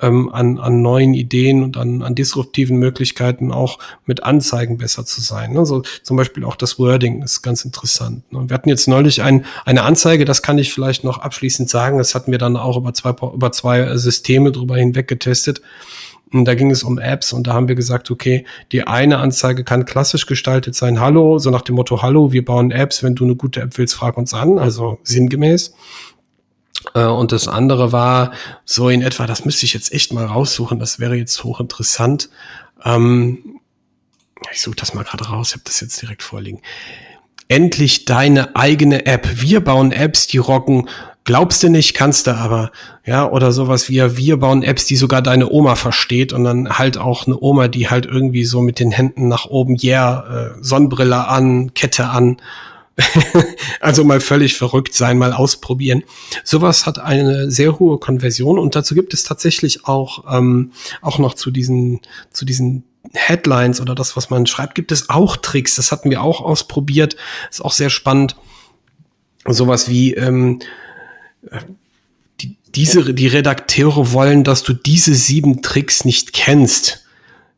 ähm, 0.00 0.30
an, 0.32 0.58
an 0.58 0.82
neuen 0.82 1.14
Ideen 1.14 1.62
und 1.62 1.76
an, 1.76 2.02
an 2.02 2.14
disruptiven 2.14 2.78
Möglichkeiten 2.78 3.52
auch 3.52 3.78
mit 4.06 4.22
Anzeigen 4.22 4.78
besser 4.78 5.04
zu 5.04 5.20
sein. 5.20 5.56
Also 5.56 5.82
zum 6.02 6.16
Beispiel 6.16 6.44
auch 6.44 6.56
das 6.56 6.78
Wording 6.78 7.22
ist 7.22 7.42
ganz 7.42 7.64
interessant. 7.64 8.30
Ne? 8.32 8.48
Wir 8.48 8.54
hatten 8.54 8.68
jetzt 8.68 8.88
neulich 8.88 9.22
ein, 9.22 9.44
eine 9.64 9.82
Anzeige, 9.82 10.24
das 10.24 10.42
kann 10.42 10.58
ich 10.58 10.72
vielleicht 10.72 11.04
noch 11.04 11.18
abschließend 11.18 11.68
sagen. 11.68 11.98
Das 11.98 12.14
hatten 12.14 12.30
wir 12.32 12.38
dann 12.38 12.56
auch 12.56 12.76
über 12.76 12.92
zwei, 12.94 13.10
über 13.10 13.52
zwei 13.52 13.96
Systeme 13.96 14.52
drüber 14.52 14.76
hinweg 14.76 15.08
getestet. 15.08 15.62
Und 16.30 16.44
da 16.44 16.54
ging 16.54 16.70
es 16.70 16.82
um 16.82 16.98
Apps 16.98 17.32
und 17.32 17.46
da 17.46 17.54
haben 17.54 17.68
wir 17.68 17.74
gesagt, 17.74 18.10
okay, 18.10 18.44
die 18.70 18.86
eine 18.86 19.16
Anzeige 19.16 19.64
kann 19.64 19.86
klassisch 19.86 20.26
gestaltet 20.26 20.74
sein, 20.74 21.00
hallo, 21.00 21.38
so 21.38 21.48
nach 21.48 21.62
dem 21.62 21.76
Motto, 21.76 22.02
hallo, 22.02 22.32
wir 22.32 22.44
bauen 22.44 22.70
Apps, 22.70 23.02
wenn 23.02 23.14
du 23.14 23.24
eine 23.24 23.34
gute 23.34 23.62
App 23.62 23.78
willst, 23.78 23.94
frag 23.94 24.18
uns 24.18 24.34
an, 24.34 24.58
also 24.58 24.98
sinngemäß. 25.04 25.72
Äh, 26.94 27.04
und 27.04 27.32
das 27.32 27.48
andere 27.48 27.92
war 27.92 28.32
so 28.64 28.88
in 28.88 29.02
etwa, 29.02 29.26
das 29.26 29.44
müsste 29.44 29.66
ich 29.66 29.74
jetzt 29.74 29.92
echt 29.92 30.12
mal 30.12 30.26
raussuchen, 30.26 30.78
das 30.78 30.98
wäre 30.98 31.16
jetzt 31.16 31.42
hochinteressant. 31.44 32.30
Ähm, 32.84 33.60
ich 34.52 34.62
suche 34.62 34.76
das 34.76 34.94
mal 34.94 35.04
gerade 35.04 35.26
raus, 35.26 35.48
ich 35.48 35.54
habe 35.54 35.64
das 35.64 35.80
jetzt 35.80 36.00
direkt 36.00 36.22
vorliegen. 36.22 36.60
Endlich 37.48 38.04
deine 38.04 38.56
eigene 38.56 39.06
App. 39.06 39.26
Wir 39.40 39.60
bauen 39.60 39.90
Apps, 39.90 40.26
die 40.26 40.38
rocken. 40.38 40.88
Glaubst 41.24 41.62
du 41.62 41.68
nicht, 41.68 41.94
kannst 41.94 42.26
du 42.26 42.34
aber. 42.34 42.70
Ja, 43.04 43.30
oder 43.30 43.52
sowas 43.52 43.88
wie, 43.88 44.16
wir 44.16 44.36
bauen 44.38 44.62
Apps, 44.62 44.84
die 44.84 44.96
sogar 44.96 45.22
deine 45.22 45.50
Oma 45.50 45.74
versteht 45.74 46.32
und 46.32 46.44
dann 46.44 46.78
halt 46.78 46.98
auch 46.98 47.26
eine 47.26 47.38
Oma, 47.40 47.68
die 47.68 47.88
halt 47.88 48.06
irgendwie 48.06 48.44
so 48.44 48.60
mit 48.60 48.78
den 48.78 48.90
Händen 48.90 49.28
nach 49.28 49.46
oben, 49.46 49.76
yeah, 49.82 50.52
äh, 50.56 50.62
Sonnenbrille 50.62 51.26
an, 51.26 51.72
Kette 51.74 52.08
an 52.08 52.36
also 53.80 54.04
mal 54.04 54.20
völlig 54.20 54.56
verrückt 54.56 54.94
sein, 54.94 55.18
mal 55.18 55.32
ausprobieren. 55.32 56.02
Sowas 56.44 56.86
hat 56.86 56.98
eine 56.98 57.50
sehr 57.50 57.78
hohe 57.78 57.98
Konversion 57.98 58.58
und 58.58 58.74
dazu 58.74 58.94
gibt 58.94 59.14
es 59.14 59.24
tatsächlich 59.24 59.86
auch, 59.86 60.24
ähm, 60.36 60.72
auch 61.00 61.18
noch 61.18 61.34
zu 61.34 61.50
diesen, 61.50 62.00
zu 62.32 62.44
diesen 62.44 62.84
Headlines 63.14 63.80
oder 63.80 63.94
das, 63.94 64.16
was 64.16 64.30
man 64.30 64.46
schreibt, 64.46 64.74
gibt 64.74 64.92
es 64.92 65.08
auch 65.08 65.36
Tricks. 65.36 65.76
Das 65.76 65.92
hatten 65.92 66.10
wir 66.10 66.22
auch 66.22 66.40
ausprobiert. 66.40 67.16
Ist 67.50 67.64
auch 67.64 67.72
sehr 67.72 67.90
spannend. 67.90 68.36
Sowas 69.46 69.88
wie, 69.88 70.14
ähm, 70.14 70.60
die, 72.40 72.56
diese, 72.74 73.14
die 73.14 73.28
Redakteure 73.28 74.12
wollen, 74.12 74.44
dass 74.44 74.62
du 74.62 74.72
diese 74.72 75.14
sieben 75.14 75.62
Tricks 75.62 76.04
nicht 76.04 76.32
kennst. 76.32 77.06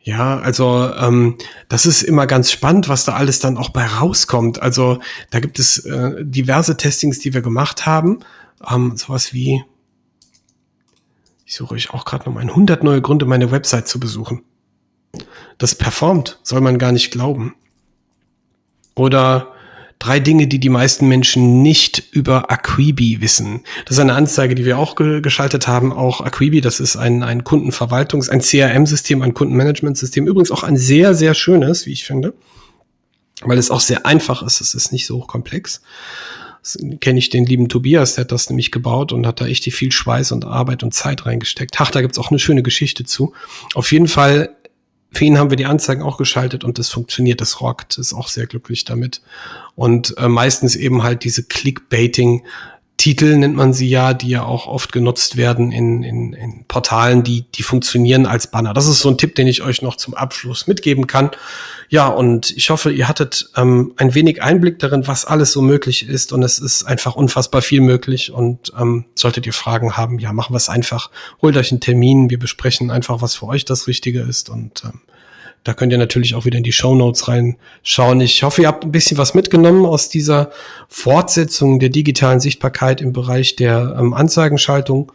Ja, 0.02 0.38
also 0.38 0.90
ähm, 0.94 1.36
das 1.68 1.84
ist 1.84 2.02
immer 2.02 2.26
ganz 2.26 2.50
spannend, 2.50 2.88
was 2.88 3.04
da 3.04 3.14
alles 3.14 3.38
dann 3.38 3.58
auch 3.58 3.68
bei 3.68 3.84
rauskommt. 3.84 4.62
Also 4.62 4.98
da 5.30 5.40
gibt 5.40 5.58
es 5.58 5.84
äh, 5.84 6.24
diverse 6.24 6.76
Testings, 6.76 7.18
die 7.18 7.34
wir 7.34 7.42
gemacht 7.42 7.84
haben. 7.84 8.20
Ähm, 8.68 8.96
sowas 8.96 9.34
wie, 9.34 9.62
ich 11.44 11.54
suche 11.54 11.74
euch 11.74 11.90
auch 11.92 12.06
gerade 12.06 12.24
noch 12.24 12.34
mal 12.34 12.40
100 12.40 12.82
neue 12.82 13.02
Gründe, 13.02 13.26
meine 13.26 13.50
Website 13.50 13.88
zu 13.88 14.00
besuchen. 14.00 14.42
Das 15.58 15.74
performt, 15.74 16.40
soll 16.42 16.62
man 16.62 16.78
gar 16.78 16.92
nicht 16.92 17.10
glauben. 17.10 17.54
Oder 18.94 19.52
Drei 20.00 20.18
Dinge, 20.18 20.46
die 20.46 20.58
die 20.58 20.70
meisten 20.70 21.08
Menschen 21.08 21.60
nicht 21.60 22.02
über 22.12 22.50
Aquibi 22.50 23.20
wissen. 23.20 23.60
Das 23.84 23.98
ist 23.98 24.00
eine 24.00 24.14
Anzeige, 24.14 24.54
die 24.54 24.64
wir 24.64 24.78
auch 24.78 24.96
ge 24.96 25.20
geschaltet 25.20 25.68
haben. 25.68 25.92
Auch 25.92 26.22
Aquibi, 26.22 26.62
das 26.62 26.80
ist 26.80 26.96
ein, 26.96 27.22
ein 27.22 27.44
Kundenverwaltungs-, 27.44 28.30
ein 28.30 28.40
CRM-System, 28.40 29.20
ein 29.20 29.34
Kundenmanagementsystem. 29.34 30.26
Übrigens 30.26 30.50
auch 30.50 30.62
ein 30.62 30.78
sehr, 30.78 31.14
sehr 31.14 31.34
schönes, 31.34 31.84
wie 31.84 31.92
ich 31.92 32.04
finde, 32.04 32.32
weil 33.42 33.58
es 33.58 33.70
auch 33.70 33.80
sehr 33.80 34.06
einfach 34.06 34.42
ist. 34.42 34.62
Es 34.62 34.72
ist 34.72 34.90
nicht 34.90 35.04
so 35.04 35.18
hochkomplex. 35.18 35.82
Kenne 37.00 37.18
ich 37.18 37.28
den 37.28 37.44
lieben 37.44 37.68
Tobias, 37.68 38.14
der 38.14 38.24
hat 38.24 38.32
das 38.32 38.48
nämlich 38.48 38.70
gebaut 38.70 39.12
und 39.12 39.26
hat 39.26 39.42
da 39.42 39.46
echt 39.46 39.64
viel 39.64 39.92
Schweiß 39.92 40.32
und 40.32 40.46
Arbeit 40.46 40.82
und 40.82 40.94
Zeit 40.94 41.26
reingesteckt. 41.26 41.78
Ach, 41.78 41.90
da 41.90 42.00
gibt's 42.00 42.18
auch 42.18 42.30
eine 42.30 42.38
schöne 42.38 42.62
Geschichte 42.62 43.04
zu. 43.04 43.34
Auf 43.74 43.92
jeden 43.92 44.08
Fall 44.08 44.56
für 45.12 45.24
ihn 45.24 45.38
haben 45.38 45.50
wir 45.50 45.56
die 45.56 45.66
Anzeigen 45.66 46.02
auch 46.02 46.16
geschaltet 46.16 46.64
und 46.64 46.78
das 46.78 46.88
funktioniert, 46.88 47.40
das 47.40 47.60
rockt, 47.60 47.98
ist 47.98 48.12
auch 48.12 48.28
sehr 48.28 48.46
glücklich 48.46 48.84
damit. 48.84 49.22
Und 49.74 50.16
äh, 50.18 50.28
meistens 50.28 50.76
eben 50.76 51.02
halt 51.02 51.24
diese 51.24 51.42
Clickbaiting 51.42 52.44
Titel 53.00 53.34
nennt 53.38 53.56
man 53.56 53.72
sie 53.72 53.88
ja, 53.88 54.12
die 54.12 54.28
ja 54.28 54.42
auch 54.42 54.66
oft 54.66 54.92
genutzt 54.92 55.38
werden 55.38 55.72
in, 55.72 56.02
in, 56.02 56.34
in 56.34 56.66
Portalen, 56.68 57.22
die, 57.22 57.46
die 57.50 57.62
funktionieren 57.62 58.26
als 58.26 58.48
Banner. 58.48 58.74
Das 58.74 58.86
ist 58.86 59.00
so 59.00 59.08
ein 59.08 59.16
Tipp, 59.16 59.34
den 59.36 59.46
ich 59.46 59.62
euch 59.62 59.80
noch 59.80 59.96
zum 59.96 60.12
Abschluss 60.12 60.66
mitgeben 60.66 61.06
kann. 61.06 61.30
Ja, 61.88 62.08
und 62.08 62.50
ich 62.50 62.68
hoffe, 62.68 62.92
ihr 62.92 63.08
hattet 63.08 63.48
ähm, 63.56 63.94
ein 63.96 64.14
wenig 64.14 64.42
Einblick 64.42 64.80
darin, 64.80 65.06
was 65.06 65.24
alles 65.24 65.50
so 65.50 65.62
möglich 65.62 66.06
ist. 66.06 66.30
Und 66.30 66.42
es 66.42 66.58
ist 66.58 66.84
einfach 66.84 67.16
unfassbar 67.16 67.62
viel 67.62 67.80
möglich. 67.80 68.32
Und 68.32 68.70
ähm, 68.78 69.06
solltet 69.14 69.46
ihr 69.46 69.54
Fragen 69.54 69.96
haben, 69.96 70.18
ja, 70.18 70.34
machen 70.34 70.52
wir 70.52 70.58
es 70.58 70.68
einfach. 70.68 71.10
Holt 71.40 71.56
euch 71.56 71.72
einen 71.72 71.80
Termin. 71.80 72.28
Wir 72.28 72.38
besprechen 72.38 72.90
einfach, 72.90 73.22
was 73.22 73.34
für 73.34 73.46
euch 73.46 73.64
das 73.64 73.86
Richtige 73.86 74.20
ist. 74.20 74.50
Und 74.50 74.84
ähm, 74.84 75.00
da 75.64 75.74
könnt 75.74 75.92
ihr 75.92 75.98
natürlich 75.98 76.34
auch 76.34 76.44
wieder 76.44 76.58
in 76.58 76.64
die 76.64 76.72
Show 76.72 76.94
Notes 76.94 77.28
reinschauen. 77.28 78.20
Ich 78.20 78.42
hoffe, 78.42 78.62
ihr 78.62 78.68
habt 78.68 78.84
ein 78.84 78.92
bisschen 78.92 79.18
was 79.18 79.34
mitgenommen 79.34 79.84
aus 79.84 80.08
dieser 80.08 80.50
Fortsetzung 80.88 81.78
der 81.78 81.90
digitalen 81.90 82.40
Sichtbarkeit 82.40 83.00
im 83.00 83.12
Bereich 83.12 83.56
der 83.56 83.96
ähm, 83.98 84.14
Anzeigenschaltung. 84.14 85.12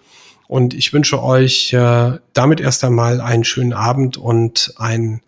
Und 0.48 0.76
ich 0.76 0.94
wünsche 0.94 1.24
euch 1.24 1.74
äh, 1.74 2.20
damit 2.34 2.60
erst 2.60 2.84
einmal 2.84 3.22
einen 3.22 3.44
schönen 3.44 3.74
Abend 3.74 4.18
und 4.18 4.74
ein 4.78 5.22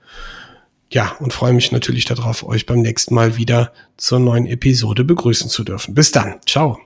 ja, 0.90 1.18
und 1.20 1.34
freue 1.34 1.52
mich 1.52 1.74
natürlich 1.74 2.06
darauf, 2.06 2.48
euch 2.48 2.66
beim 2.66 2.80
nächsten 2.80 3.14
Mal 3.14 3.36
wieder 3.36 3.74
zur 3.98 4.20
neuen 4.20 4.48
Episode 4.48 5.04
begrüßen 5.04 5.50
zu 5.50 5.66
dürfen. 5.66 5.94
Bis 5.94 6.14
dann. 6.14 6.36
Ciao. 6.48 6.80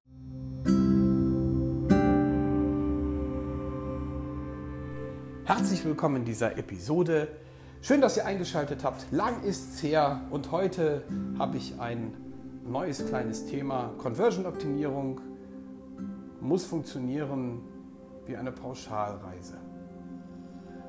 Herzlich 5.45 5.85
willkommen 5.85 6.15
in 6.17 6.25
dieser 6.25 6.57
Episode 6.57 7.27
Schön, 7.83 7.99
dass 7.99 8.15
ihr 8.15 8.27
eingeschaltet 8.27 8.83
habt. 8.83 9.07
Lang 9.09 9.41
ist's 9.41 9.81
her 9.81 10.21
und 10.29 10.51
heute 10.51 11.01
habe 11.39 11.57
ich 11.57 11.79
ein 11.79 12.13
neues 12.63 13.07
kleines 13.07 13.47
Thema. 13.47 13.89
Conversion-Optimierung 13.97 15.19
muss 16.41 16.63
funktionieren 16.63 17.61
wie 18.27 18.37
eine 18.37 18.51
Pauschalreise. 18.51 19.57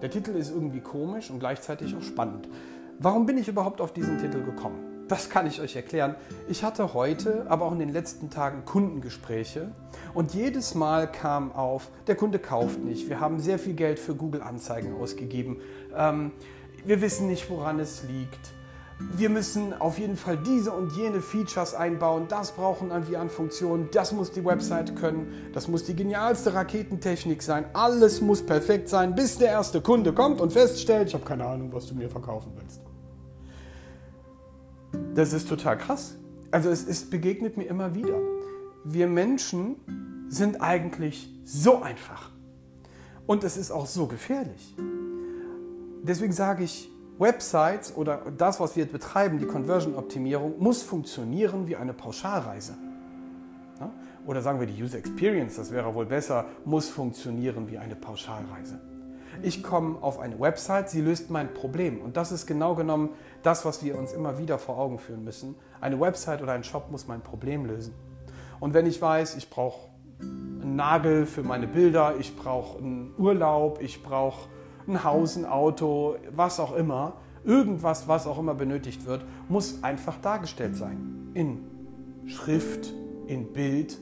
Der 0.02 0.10
Titel 0.10 0.32
ist 0.32 0.50
irgendwie 0.50 0.80
komisch 0.80 1.30
und 1.30 1.38
gleichzeitig 1.38 1.96
auch 1.96 2.02
spannend. 2.02 2.46
Warum 2.98 3.24
bin 3.24 3.38
ich 3.38 3.48
überhaupt 3.48 3.80
auf 3.80 3.94
diesen 3.94 4.18
Titel 4.18 4.44
gekommen? 4.44 5.06
Das 5.08 5.30
kann 5.30 5.46
ich 5.46 5.62
euch 5.62 5.76
erklären. 5.76 6.14
Ich 6.48 6.62
hatte 6.62 6.92
heute, 6.92 7.46
aber 7.48 7.64
auch 7.64 7.72
in 7.72 7.78
den 7.78 7.92
letzten 7.92 8.28
Tagen 8.28 8.66
Kundengespräche 8.66 9.72
und 10.12 10.34
jedes 10.34 10.74
Mal 10.74 11.10
kam 11.10 11.52
auf, 11.52 11.88
der 12.06 12.16
Kunde 12.16 12.38
kauft 12.38 12.80
nicht. 12.80 13.08
Wir 13.08 13.18
haben 13.18 13.40
sehr 13.40 13.58
viel 13.58 13.74
Geld 13.74 13.98
für 13.98 14.14
Google-Anzeigen 14.14 14.94
ausgegeben. 15.00 15.58
Ähm, 15.96 16.32
wir 16.84 17.00
wissen 17.00 17.28
nicht, 17.28 17.48
woran 17.50 17.78
es 17.78 18.02
liegt. 18.04 18.52
Wir 19.16 19.30
müssen 19.30 19.74
auf 19.74 19.98
jeden 19.98 20.16
Fall 20.16 20.36
diese 20.36 20.72
und 20.72 20.92
jene 20.92 21.20
Features 21.20 21.74
einbauen. 21.74 22.26
Das 22.28 22.52
brauchen 22.52 22.90
wir 23.08 23.20
an 23.20 23.30
Funktionen. 23.30 23.88
Das 23.92 24.12
muss 24.12 24.30
die 24.30 24.44
Website 24.44 24.94
können. 24.96 25.50
Das 25.52 25.68
muss 25.68 25.84
die 25.84 25.96
genialste 25.96 26.54
Raketentechnik 26.54 27.42
sein. 27.42 27.64
Alles 27.72 28.20
muss 28.20 28.44
perfekt 28.44 28.88
sein, 28.88 29.14
bis 29.14 29.38
der 29.38 29.48
erste 29.48 29.80
Kunde 29.80 30.12
kommt 30.12 30.40
und 30.40 30.52
feststellt, 30.52 31.08
ich 31.08 31.14
habe 31.14 31.24
keine 31.24 31.46
Ahnung, 31.46 31.72
was 31.72 31.86
du 31.86 31.94
mir 31.94 32.08
verkaufen 32.08 32.52
willst. 32.56 32.80
Das 35.14 35.32
ist 35.32 35.48
total 35.48 35.78
krass. 35.78 36.16
Also 36.50 36.70
es, 36.70 36.86
es 36.86 37.08
begegnet 37.08 37.56
mir 37.56 37.64
immer 37.64 37.94
wieder. 37.94 38.18
Wir 38.84 39.08
Menschen 39.08 39.76
sind 40.28 40.60
eigentlich 40.60 41.28
so 41.44 41.82
einfach. 41.82 42.30
Und 43.26 43.44
es 43.44 43.56
ist 43.56 43.70
auch 43.70 43.86
so 43.86 44.06
gefährlich. 44.06 44.74
Deswegen 46.02 46.32
sage 46.32 46.64
ich, 46.64 46.90
Websites 47.18 47.94
oder 47.96 48.22
das, 48.36 48.58
was 48.58 48.74
wir 48.74 48.86
betreiben, 48.86 49.38
die 49.38 49.46
Conversion-Optimierung, 49.46 50.58
muss 50.58 50.82
funktionieren 50.82 51.68
wie 51.68 51.76
eine 51.76 51.92
Pauschalreise. 51.92 52.74
Oder 54.26 54.40
sagen 54.40 54.60
wir 54.60 54.66
die 54.66 54.80
User 54.80 54.98
Experience, 54.98 55.56
das 55.56 55.72
wäre 55.72 55.94
wohl 55.94 56.06
besser, 56.06 56.46
muss 56.64 56.88
funktionieren 56.88 57.68
wie 57.68 57.78
eine 57.78 57.96
Pauschalreise. 57.96 58.80
Ich 59.42 59.62
komme 59.62 60.00
auf 60.00 60.20
eine 60.20 60.38
Website, 60.38 60.90
sie 60.90 61.00
löst 61.00 61.30
mein 61.30 61.52
Problem. 61.54 62.00
Und 62.00 62.16
das 62.16 62.32
ist 62.32 62.46
genau 62.46 62.74
genommen 62.74 63.10
das, 63.42 63.64
was 63.64 63.82
wir 63.82 63.98
uns 63.98 64.12
immer 64.12 64.38
wieder 64.38 64.58
vor 64.58 64.78
Augen 64.78 64.98
führen 64.98 65.24
müssen. 65.24 65.56
Eine 65.80 65.98
Website 66.00 66.42
oder 66.42 66.52
ein 66.52 66.64
Shop 66.64 66.90
muss 66.90 67.08
mein 67.08 67.22
Problem 67.22 67.64
lösen. 67.64 67.94
Und 68.60 68.74
wenn 68.74 68.86
ich 68.86 69.00
weiß, 69.02 69.36
ich 69.36 69.50
brauche 69.50 69.88
einen 70.20 70.76
Nagel 70.76 71.26
für 71.26 71.42
meine 71.42 71.66
Bilder, 71.66 72.14
ich 72.20 72.36
brauche 72.36 72.78
einen 72.78 73.12
Urlaub, 73.18 73.80
ich 73.80 74.02
brauche 74.02 74.48
ein 74.86 75.04
Haus, 75.04 75.36
ein 75.36 75.46
Auto, 75.46 76.16
was 76.34 76.60
auch 76.60 76.74
immer, 76.74 77.14
irgendwas, 77.44 78.08
was 78.08 78.26
auch 78.26 78.38
immer 78.38 78.54
benötigt 78.54 79.06
wird, 79.06 79.24
muss 79.48 79.82
einfach 79.82 80.20
dargestellt 80.20 80.76
sein. 80.76 81.30
In 81.34 81.64
Schrift, 82.26 82.92
in 83.26 83.52
Bild, 83.52 83.98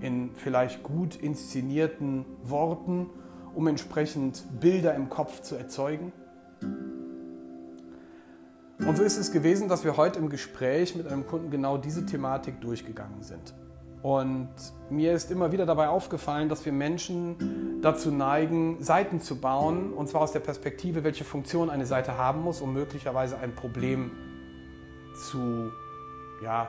in 0.00 0.30
vielleicht 0.34 0.82
gut 0.82 1.16
inszenierten 1.16 2.24
Worten 2.42 3.10
um 3.58 3.66
entsprechend 3.66 4.44
Bilder 4.60 4.94
im 4.94 5.08
Kopf 5.08 5.42
zu 5.42 5.56
erzeugen. 5.56 6.12
Und 8.78 8.96
so 8.96 9.02
ist 9.02 9.18
es 9.18 9.32
gewesen, 9.32 9.68
dass 9.68 9.82
wir 9.82 9.96
heute 9.96 10.20
im 10.20 10.30
Gespräch 10.30 10.94
mit 10.94 11.08
einem 11.08 11.26
Kunden 11.26 11.50
genau 11.50 11.76
diese 11.76 12.06
Thematik 12.06 12.60
durchgegangen 12.60 13.22
sind. 13.22 13.54
Und 14.02 14.48
mir 14.90 15.12
ist 15.12 15.30
immer 15.30 15.50
wieder 15.50 15.66
dabei 15.66 15.88
aufgefallen, 15.88 16.48
dass 16.48 16.64
wir 16.64 16.72
Menschen 16.72 17.80
dazu 17.82 18.10
neigen, 18.10 18.82
Seiten 18.82 19.20
zu 19.20 19.40
bauen, 19.40 19.92
und 19.92 20.08
zwar 20.08 20.22
aus 20.22 20.32
der 20.32 20.40
Perspektive, 20.40 21.02
welche 21.04 21.24
Funktion 21.24 21.68
eine 21.68 21.86
Seite 21.86 22.16
haben 22.16 22.42
muss, 22.42 22.60
um 22.60 22.72
möglicherweise 22.72 23.38
ein 23.38 23.54
Problem 23.54 24.12
zu 25.30 25.70
ja, 26.42 26.68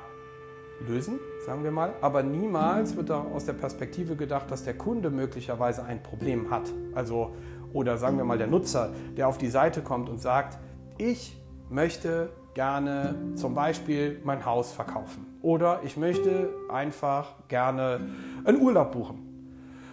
lösen, 0.87 1.19
sagen 1.45 1.63
wir 1.63 1.71
mal. 1.71 1.93
Aber 2.01 2.23
niemals 2.23 2.95
wird 2.95 3.09
da 3.09 3.21
aus 3.21 3.45
der 3.45 3.53
Perspektive 3.53 4.15
gedacht, 4.15 4.49
dass 4.49 4.63
der 4.63 4.77
Kunde 4.77 5.09
möglicherweise 5.09 5.83
ein 5.83 6.01
Problem 6.01 6.49
hat. 6.49 6.71
Also, 6.95 7.35
oder 7.73 7.97
sagen 7.97 8.17
wir 8.17 8.25
mal 8.25 8.37
der 8.37 8.47
Nutzer, 8.47 8.91
der 9.17 9.27
auf 9.27 9.37
die 9.37 9.49
Seite 9.49 9.81
kommt 9.81 10.09
und 10.09 10.19
sagt, 10.19 10.57
ich 10.97 11.37
möchte 11.69 12.31
gerne 12.53 13.15
zum 13.35 13.55
Beispiel 13.55 14.19
mein 14.23 14.45
Haus 14.45 14.71
verkaufen. 14.71 15.25
Oder 15.41 15.81
ich 15.83 15.97
möchte 15.97 16.49
einfach 16.69 17.35
gerne 17.47 18.01
einen 18.43 18.61
Urlaub 18.61 18.91
buchen. 18.91 19.29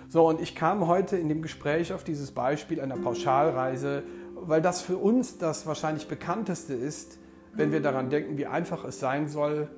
So, 0.08 0.28
und 0.28 0.40
ich 0.40 0.54
kam 0.54 0.86
heute 0.86 1.16
in 1.16 1.28
dem 1.28 1.42
Gespräch 1.42 1.92
auf 1.92 2.04
dieses 2.04 2.30
Beispiel 2.30 2.80
einer 2.80 2.96
Pauschalreise, 2.96 4.02
weil 4.34 4.62
das 4.62 4.80
für 4.80 4.96
uns 4.96 5.38
das 5.38 5.66
wahrscheinlich 5.66 6.08
bekannteste 6.08 6.74
ist, 6.74 7.18
wenn 7.54 7.72
wir 7.72 7.80
daran 7.80 8.10
denken, 8.10 8.38
wie 8.38 8.46
einfach 8.46 8.84
es 8.84 9.00
sein 9.00 9.28
soll, 9.28 9.68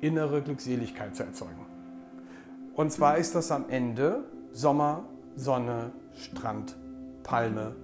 innere 0.00 0.42
Glückseligkeit 0.42 1.16
zu 1.16 1.24
erzeugen. 1.24 1.66
Und 2.74 2.92
zwar 2.92 3.18
ist 3.18 3.34
das 3.34 3.50
am 3.50 3.68
Ende 3.68 4.24
Sommer, 4.52 5.04
Sonne, 5.36 5.92
Strand, 6.14 6.76
Palme, 7.22 7.74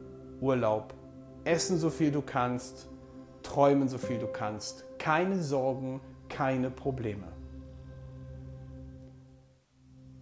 Urlaub, 0.40 0.94
essen 1.44 1.78
so 1.78 1.90
viel 1.90 2.10
du 2.10 2.22
kannst, 2.22 2.87
träumen 3.48 3.88
so 3.88 3.96
viel 3.96 4.18
du 4.18 4.26
kannst, 4.26 4.84
keine 4.98 5.42
Sorgen, 5.42 6.00
keine 6.28 6.70
Probleme. 6.70 7.24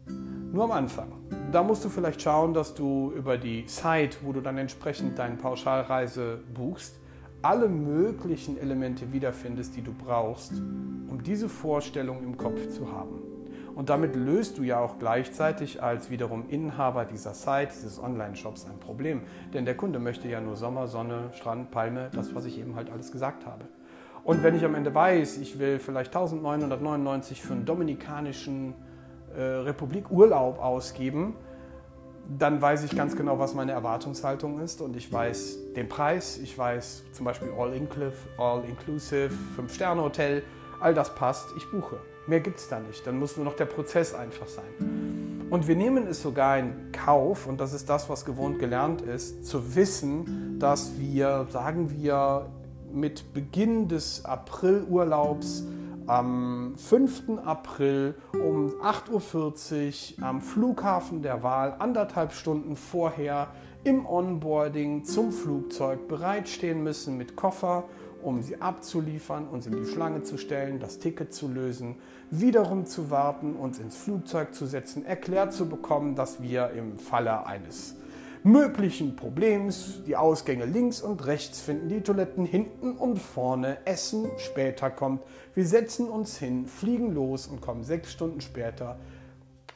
Nur 0.06 0.64
am 0.64 0.70
Anfang. 0.70 1.12
Da 1.50 1.62
musst 1.62 1.84
du 1.84 1.88
vielleicht 1.88 2.22
schauen, 2.22 2.54
dass 2.54 2.72
du 2.74 3.12
über 3.16 3.36
die 3.36 3.64
Site, 3.66 4.18
wo 4.22 4.32
du 4.32 4.40
dann 4.40 4.58
entsprechend 4.58 5.18
deine 5.18 5.36
Pauschalreise 5.36 6.38
buchst, 6.54 7.00
alle 7.42 7.68
möglichen 7.68 8.58
Elemente 8.58 9.12
wiederfindest, 9.12 9.76
die 9.76 9.82
du 9.82 9.92
brauchst, 9.92 10.52
um 10.52 11.20
diese 11.22 11.48
Vorstellung 11.48 12.22
im 12.22 12.36
Kopf 12.36 12.68
zu 12.68 12.90
haben. 12.90 13.36
Und 13.76 13.90
damit 13.90 14.16
löst 14.16 14.56
du 14.56 14.62
ja 14.62 14.80
auch 14.80 14.98
gleichzeitig 14.98 15.82
als 15.82 16.08
wiederum 16.08 16.48
Inhaber 16.48 17.04
dieser 17.04 17.34
Site, 17.34 17.68
dieses 17.74 18.02
Online-Shops 18.02 18.64
ein 18.64 18.80
Problem. 18.80 19.20
Denn 19.52 19.66
der 19.66 19.76
Kunde 19.76 19.98
möchte 19.98 20.28
ja 20.28 20.40
nur 20.40 20.56
Sommer, 20.56 20.88
Sonne, 20.88 21.28
Strand, 21.34 21.70
Palme, 21.70 22.08
das, 22.14 22.34
was 22.34 22.46
ich 22.46 22.58
eben 22.58 22.74
halt 22.74 22.90
alles 22.90 23.12
gesagt 23.12 23.44
habe. 23.44 23.66
Und 24.24 24.42
wenn 24.42 24.56
ich 24.56 24.64
am 24.64 24.74
Ende 24.74 24.94
weiß, 24.94 25.36
ich 25.36 25.58
will 25.58 25.78
vielleicht 25.78 26.16
1999 26.16 27.42
für 27.42 27.52
einen 27.52 27.66
dominikanischen 27.66 28.72
äh, 29.36 29.42
Republik 29.42 30.10
Urlaub 30.10 30.58
ausgeben, 30.58 31.36
dann 32.38 32.62
weiß 32.62 32.82
ich 32.82 32.96
ganz 32.96 33.14
genau, 33.14 33.38
was 33.38 33.54
meine 33.54 33.72
Erwartungshaltung 33.72 34.58
ist 34.58 34.80
und 34.80 34.96
ich 34.96 35.12
weiß 35.12 35.74
den 35.76 35.88
Preis, 35.90 36.38
ich 36.38 36.56
weiß 36.56 37.04
zum 37.12 37.26
Beispiel 37.26 37.50
All-Inclusive, 37.56 38.14
All-Inclusive, 38.38 39.30
5-Sterne-Hotel, 39.58 40.42
all 40.80 40.94
das 40.94 41.14
passt, 41.14 41.50
ich 41.58 41.70
buche. 41.70 41.98
Mehr 42.26 42.40
gibt 42.40 42.58
es 42.58 42.68
da 42.68 42.80
nicht, 42.80 43.06
dann 43.06 43.18
muss 43.18 43.36
nur 43.36 43.44
noch 43.44 43.54
der 43.54 43.66
Prozess 43.66 44.12
einfach 44.12 44.48
sein. 44.48 45.46
Und 45.48 45.68
wir 45.68 45.76
nehmen 45.76 46.08
es 46.08 46.22
sogar 46.22 46.58
in 46.58 46.90
Kauf, 46.90 47.46
und 47.46 47.60
das 47.60 47.72
ist 47.72 47.88
das, 47.88 48.08
was 48.08 48.24
gewohnt 48.24 48.58
gelernt 48.58 49.00
ist, 49.00 49.46
zu 49.46 49.76
wissen, 49.76 50.58
dass 50.58 50.98
wir, 50.98 51.46
sagen 51.50 51.90
wir, 51.90 52.46
mit 52.92 53.32
Beginn 53.32 53.86
des 53.86 54.24
Aprilurlaubs 54.24 55.64
am 56.08 56.74
5. 56.76 57.38
April 57.44 58.14
um 58.32 58.72
8.40 58.82 60.18
Uhr 60.18 60.26
am 60.26 60.40
Flughafen 60.40 61.22
der 61.22 61.44
Wahl, 61.44 61.76
anderthalb 61.78 62.32
Stunden 62.32 62.74
vorher 62.74 63.48
im 63.84 64.04
Onboarding 64.04 65.04
zum 65.04 65.30
Flugzeug 65.30 66.08
bereitstehen 66.08 66.82
müssen 66.82 67.16
mit 67.16 67.36
Koffer, 67.36 67.84
um 68.26 68.42
sie 68.42 68.60
abzuliefern, 68.60 69.46
uns 69.46 69.68
in 69.68 69.76
die 69.76 69.88
Schlange 69.88 70.24
zu 70.24 70.36
stellen, 70.36 70.80
das 70.80 70.98
Ticket 70.98 71.32
zu 71.32 71.46
lösen, 71.46 71.94
wiederum 72.28 72.84
zu 72.84 73.10
warten, 73.10 73.54
uns 73.54 73.78
ins 73.78 73.96
Flugzeug 73.96 74.52
zu 74.52 74.66
setzen, 74.66 75.06
erklärt 75.06 75.52
zu 75.52 75.68
bekommen, 75.68 76.16
dass 76.16 76.42
wir 76.42 76.70
im 76.70 76.98
Falle 76.98 77.46
eines 77.46 77.94
möglichen 78.42 79.14
Problems. 79.14 80.02
Die 80.08 80.16
Ausgänge 80.16 80.64
links 80.64 81.02
und 81.02 81.24
rechts 81.26 81.60
finden, 81.60 81.88
die 81.88 82.00
Toiletten 82.00 82.44
hinten 82.44 82.96
und 82.96 83.20
vorne. 83.20 83.78
Essen 83.84 84.26
später 84.38 84.90
kommt. 84.90 85.22
Wir 85.54 85.64
setzen 85.64 86.08
uns 86.08 86.36
hin, 86.36 86.66
fliegen 86.66 87.14
los 87.14 87.46
und 87.46 87.60
kommen 87.60 87.84
sechs 87.84 88.10
Stunden 88.10 88.40
später 88.40 88.98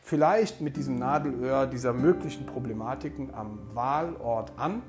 vielleicht 0.03 0.61
mit 0.61 0.77
diesem 0.77 0.99
Nadelöhr 0.99 1.69
dieser 1.69 1.93
möglichen 1.93 2.47
Problematiken 2.47 3.33
am 3.33 3.61
Wahlort 3.75 4.53
an 4.57 4.83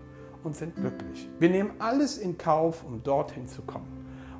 und 0.43 0.55
sind 0.55 0.75
glücklich. 0.75 1.29
Wir 1.39 1.49
nehmen 1.49 1.71
alles 1.79 2.17
in 2.17 2.37
Kauf, 2.37 2.83
um 2.85 3.03
dorthin 3.03 3.47
zu 3.47 3.61
kommen, 3.61 3.87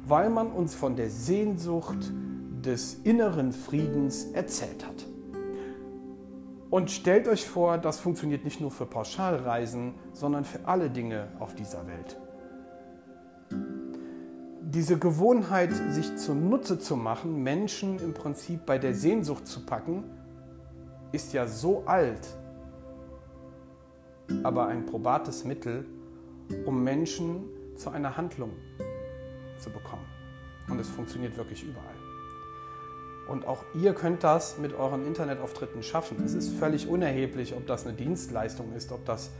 weil 0.05 0.29
man 0.29 0.51
uns 0.51 0.75
von 0.75 0.95
der 0.95 1.09
Sehnsucht 1.09 2.11
des 2.63 2.95
inneren 3.03 3.51
Friedens 3.51 4.25
erzählt 4.33 4.85
hat. 4.85 5.05
Und 6.69 6.89
stellt 6.89 7.27
euch 7.27 7.45
vor, 7.45 7.77
das 7.77 7.99
funktioniert 7.99 8.45
nicht 8.45 8.61
nur 8.61 8.71
für 8.71 8.85
Pauschalreisen, 8.85 9.93
sondern 10.13 10.45
für 10.45 10.65
alle 10.65 10.89
Dinge 10.89 11.27
auf 11.39 11.53
dieser 11.53 11.85
Welt. 11.85 12.17
Diese 14.61 14.97
Gewohnheit, 14.97 15.73
sich 15.89 16.15
zunutze 16.15 16.79
zu 16.79 16.95
machen, 16.95 17.43
Menschen 17.43 17.99
im 17.99 18.13
Prinzip 18.13 18.65
bei 18.65 18.77
der 18.77 18.93
Sehnsucht 18.93 19.47
zu 19.47 19.65
packen, 19.65 20.05
ist 21.11 21.33
ja 21.33 21.45
so 21.45 21.83
alt, 21.85 22.25
aber 24.43 24.67
ein 24.67 24.85
probates 24.85 25.45
Mittel, 25.45 25.85
um 26.65 26.83
Menschen 26.83 27.43
zu 27.75 27.89
einer 27.89 28.17
Handlung 28.17 28.51
zu 29.59 29.69
bekommen. 29.69 30.05
Und 30.69 30.79
es 30.79 30.89
funktioniert 30.89 31.37
wirklich 31.37 31.63
überall. 31.63 31.95
Und 33.27 33.47
auch 33.47 33.63
ihr 33.73 33.93
könnt 33.93 34.23
das 34.23 34.57
mit 34.57 34.73
euren 34.73 35.05
Internetauftritten 35.05 35.83
schaffen. 35.83 36.21
Es 36.25 36.33
ist 36.33 36.53
völlig 36.53 36.87
unerheblich, 36.87 37.55
ob 37.55 37.65
das 37.67 37.85
eine 37.85 37.95
Dienstleistung 37.95 38.73
ist, 38.73 38.91
ob 38.91 39.05
das, 39.05 39.31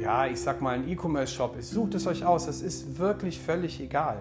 ja, 0.00 0.26
ich 0.26 0.40
sag 0.40 0.60
mal, 0.60 0.74
ein 0.74 0.88
E-Commerce-Shop 0.88 1.56
ist. 1.56 1.70
Sucht 1.70 1.94
es 1.94 2.06
euch 2.06 2.24
aus. 2.24 2.48
Es 2.48 2.62
ist 2.62 2.98
wirklich 2.98 3.40
völlig 3.40 3.80
egal. 3.80 4.18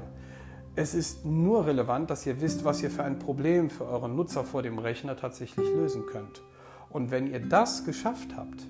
Es 0.75 0.93
ist 0.93 1.25
nur 1.25 1.65
relevant, 1.65 2.11
dass 2.11 2.25
ihr 2.27 2.39
wisst, 2.41 2.63
was 2.63 2.83
ihr 2.83 2.91
für 2.91 3.03
ein 3.03 3.17
Problem 3.17 3.71
für 3.71 3.85
euren 3.85 4.15
Nutzer 4.15 4.43
vor 4.43 4.61
dem 4.61 4.77
Rechner 4.77 5.17
tatsächlich 5.17 5.67
lösen 5.67 6.05
könnt. 6.05 6.43
Und 6.89 7.09
wenn 7.09 7.25
ihr 7.25 7.39
das 7.39 7.85
geschafft 7.85 8.35
habt, 8.35 8.67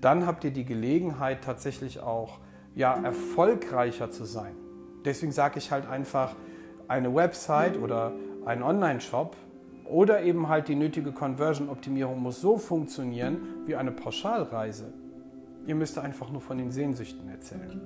dann 0.00 0.26
habt 0.26 0.44
ihr 0.44 0.50
die 0.50 0.64
Gelegenheit 0.64 1.44
tatsächlich 1.44 2.00
auch 2.00 2.38
ja, 2.74 2.94
erfolgreicher 2.94 4.10
zu 4.10 4.24
sein. 4.24 4.54
Deswegen 5.04 5.32
sage 5.32 5.58
ich 5.58 5.70
halt 5.70 5.88
einfach, 5.88 6.34
eine 6.88 7.14
Website 7.14 7.78
oder 7.78 8.12
ein 8.44 8.62
Online-Shop 8.62 9.36
oder 9.84 10.22
eben 10.22 10.48
halt 10.48 10.68
die 10.68 10.74
nötige 10.74 11.12
Conversion-Optimierung 11.12 12.20
muss 12.20 12.40
so 12.40 12.58
funktionieren 12.58 13.38
wie 13.66 13.76
eine 13.76 13.92
Pauschalreise. 13.92 14.92
Ihr 15.66 15.74
müsst 15.74 15.98
einfach 15.98 16.30
nur 16.30 16.40
von 16.40 16.58
den 16.58 16.70
Sehnsüchten 16.70 17.28
erzählen. 17.28 17.80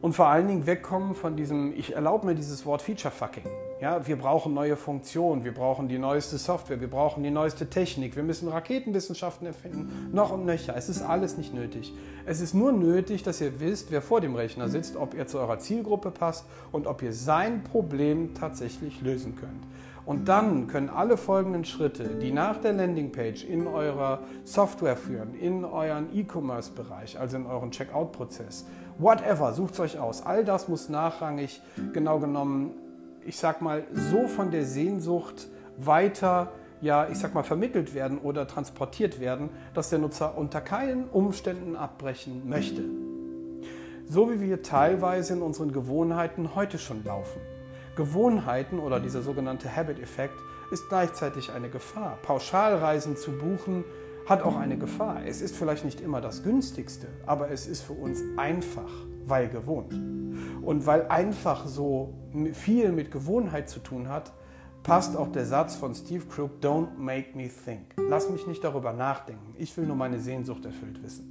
Und 0.00 0.14
vor 0.14 0.26
allen 0.26 0.48
Dingen 0.48 0.66
wegkommen 0.66 1.14
von 1.14 1.36
diesem, 1.36 1.72
ich 1.72 1.94
erlaube 1.94 2.26
mir 2.26 2.34
dieses 2.34 2.66
Wort 2.66 2.82
Feature-Fucking. 2.82 3.44
Ja, 3.84 4.06
wir 4.06 4.16
brauchen 4.16 4.54
neue 4.54 4.76
Funktionen, 4.76 5.44
wir 5.44 5.52
brauchen 5.52 5.88
die 5.88 5.98
neueste 5.98 6.38
Software, 6.38 6.80
wir 6.80 6.88
brauchen 6.88 7.22
die 7.22 7.30
neueste 7.30 7.68
Technik, 7.68 8.16
wir 8.16 8.22
müssen 8.22 8.48
Raketenwissenschaften 8.48 9.46
erfinden, 9.46 10.08
noch 10.10 10.32
und 10.32 10.46
nöcher. 10.46 10.74
Es 10.74 10.88
ist 10.88 11.02
alles 11.02 11.36
nicht 11.36 11.52
nötig. 11.52 11.92
Es 12.24 12.40
ist 12.40 12.54
nur 12.54 12.72
nötig, 12.72 13.24
dass 13.24 13.42
ihr 13.42 13.60
wisst, 13.60 13.90
wer 13.90 14.00
vor 14.00 14.22
dem 14.22 14.36
Rechner 14.36 14.70
sitzt, 14.70 14.96
ob 14.96 15.12
ihr 15.12 15.26
zu 15.26 15.38
eurer 15.38 15.58
Zielgruppe 15.58 16.10
passt 16.10 16.46
und 16.72 16.86
ob 16.86 17.02
ihr 17.02 17.12
sein 17.12 17.62
Problem 17.62 18.32
tatsächlich 18.32 19.02
lösen 19.02 19.36
könnt. 19.36 19.66
Und 20.06 20.30
dann 20.30 20.66
können 20.66 20.88
alle 20.88 21.18
folgenden 21.18 21.66
Schritte, 21.66 22.04
die 22.04 22.32
nach 22.32 22.56
der 22.56 22.72
Landingpage 22.72 23.44
in 23.44 23.66
eurer 23.66 24.20
Software 24.44 24.96
führen, 24.96 25.34
in 25.34 25.62
euren 25.62 26.06
E-Commerce-Bereich, 26.14 27.20
also 27.20 27.36
in 27.36 27.44
euren 27.44 27.70
Checkout-Prozess, 27.70 28.64
whatever, 28.96 29.52
sucht 29.52 29.74
es 29.74 29.80
euch 29.80 29.98
aus. 29.98 30.24
All 30.24 30.42
das 30.42 30.68
muss 30.68 30.88
nachrangig 30.88 31.60
genau 31.92 32.18
genommen 32.18 32.70
ich 33.26 33.36
sag 33.36 33.62
mal, 33.62 33.84
so 33.92 34.26
von 34.28 34.50
der 34.50 34.64
Sehnsucht 34.64 35.48
weiter, 35.76 36.52
ja, 36.80 37.08
ich 37.08 37.18
sag 37.18 37.34
mal, 37.34 37.42
vermittelt 37.42 37.94
werden 37.94 38.18
oder 38.18 38.46
transportiert 38.46 39.20
werden, 39.20 39.50
dass 39.72 39.90
der 39.90 39.98
Nutzer 39.98 40.36
unter 40.36 40.60
keinen 40.60 41.08
Umständen 41.08 41.76
abbrechen 41.76 42.48
möchte. 42.48 42.82
So 44.06 44.30
wie 44.30 44.40
wir 44.40 44.62
teilweise 44.62 45.32
in 45.32 45.42
unseren 45.42 45.72
Gewohnheiten 45.72 46.54
heute 46.54 46.78
schon 46.78 47.02
laufen. 47.04 47.40
Gewohnheiten 47.96 48.78
oder 48.78 49.00
dieser 49.00 49.22
sogenannte 49.22 49.74
Habit-Effekt 49.74 50.34
ist 50.70 50.88
gleichzeitig 50.88 51.52
eine 51.52 51.70
Gefahr. 51.70 52.18
Pauschalreisen 52.22 53.16
zu 53.16 53.32
buchen 53.32 53.84
hat 54.26 54.42
auch 54.42 54.56
eine 54.56 54.76
Gefahr. 54.76 55.22
Es 55.26 55.40
ist 55.40 55.56
vielleicht 55.56 55.84
nicht 55.84 56.00
immer 56.00 56.20
das 56.20 56.42
günstigste, 56.42 57.06
aber 57.24 57.50
es 57.50 57.66
ist 57.66 57.82
für 57.82 57.92
uns 57.92 58.22
einfach, 58.36 58.90
weil 59.26 59.48
gewohnt. 59.48 59.92
Und 60.62 60.86
weil 60.86 61.08
einfach 61.08 61.66
so 61.66 62.14
viel 62.52 62.92
mit 62.92 63.10
Gewohnheit 63.10 63.68
zu 63.68 63.80
tun 63.80 64.08
hat, 64.08 64.32
passt 64.82 65.16
auch 65.16 65.32
der 65.32 65.46
Satz 65.46 65.74
von 65.74 65.94
Steve 65.94 66.24
Crook, 66.26 66.52
Don't 66.60 66.96
make 66.98 67.28
me 67.34 67.48
think. 67.48 67.94
Lass 67.96 68.30
mich 68.30 68.46
nicht 68.46 68.62
darüber 68.62 68.92
nachdenken. 68.92 69.54
Ich 69.58 69.76
will 69.76 69.86
nur 69.86 69.96
meine 69.96 70.20
Sehnsucht 70.20 70.64
erfüllt 70.64 71.02
wissen. 71.02 71.30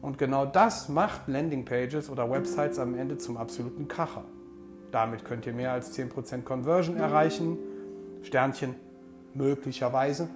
Und 0.00 0.18
genau 0.18 0.46
das 0.46 0.88
macht 0.88 1.26
Landingpages 1.26 2.10
oder 2.10 2.30
Websites 2.30 2.78
am 2.78 2.94
Ende 2.94 3.18
zum 3.18 3.36
absoluten 3.36 3.88
Kracher. 3.88 4.24
Damit 4.92 5.24
könnt 5.24 5.46
ihr 5.46 5.52
mehr 5.52 5.72
als 5.72 5.98
10% 5.98 6.42
Conversion 6.42 6.96
erreichen. 6.96 7.58
Sternchen 8.22 8.74
möglicherweise. 9.34 10.28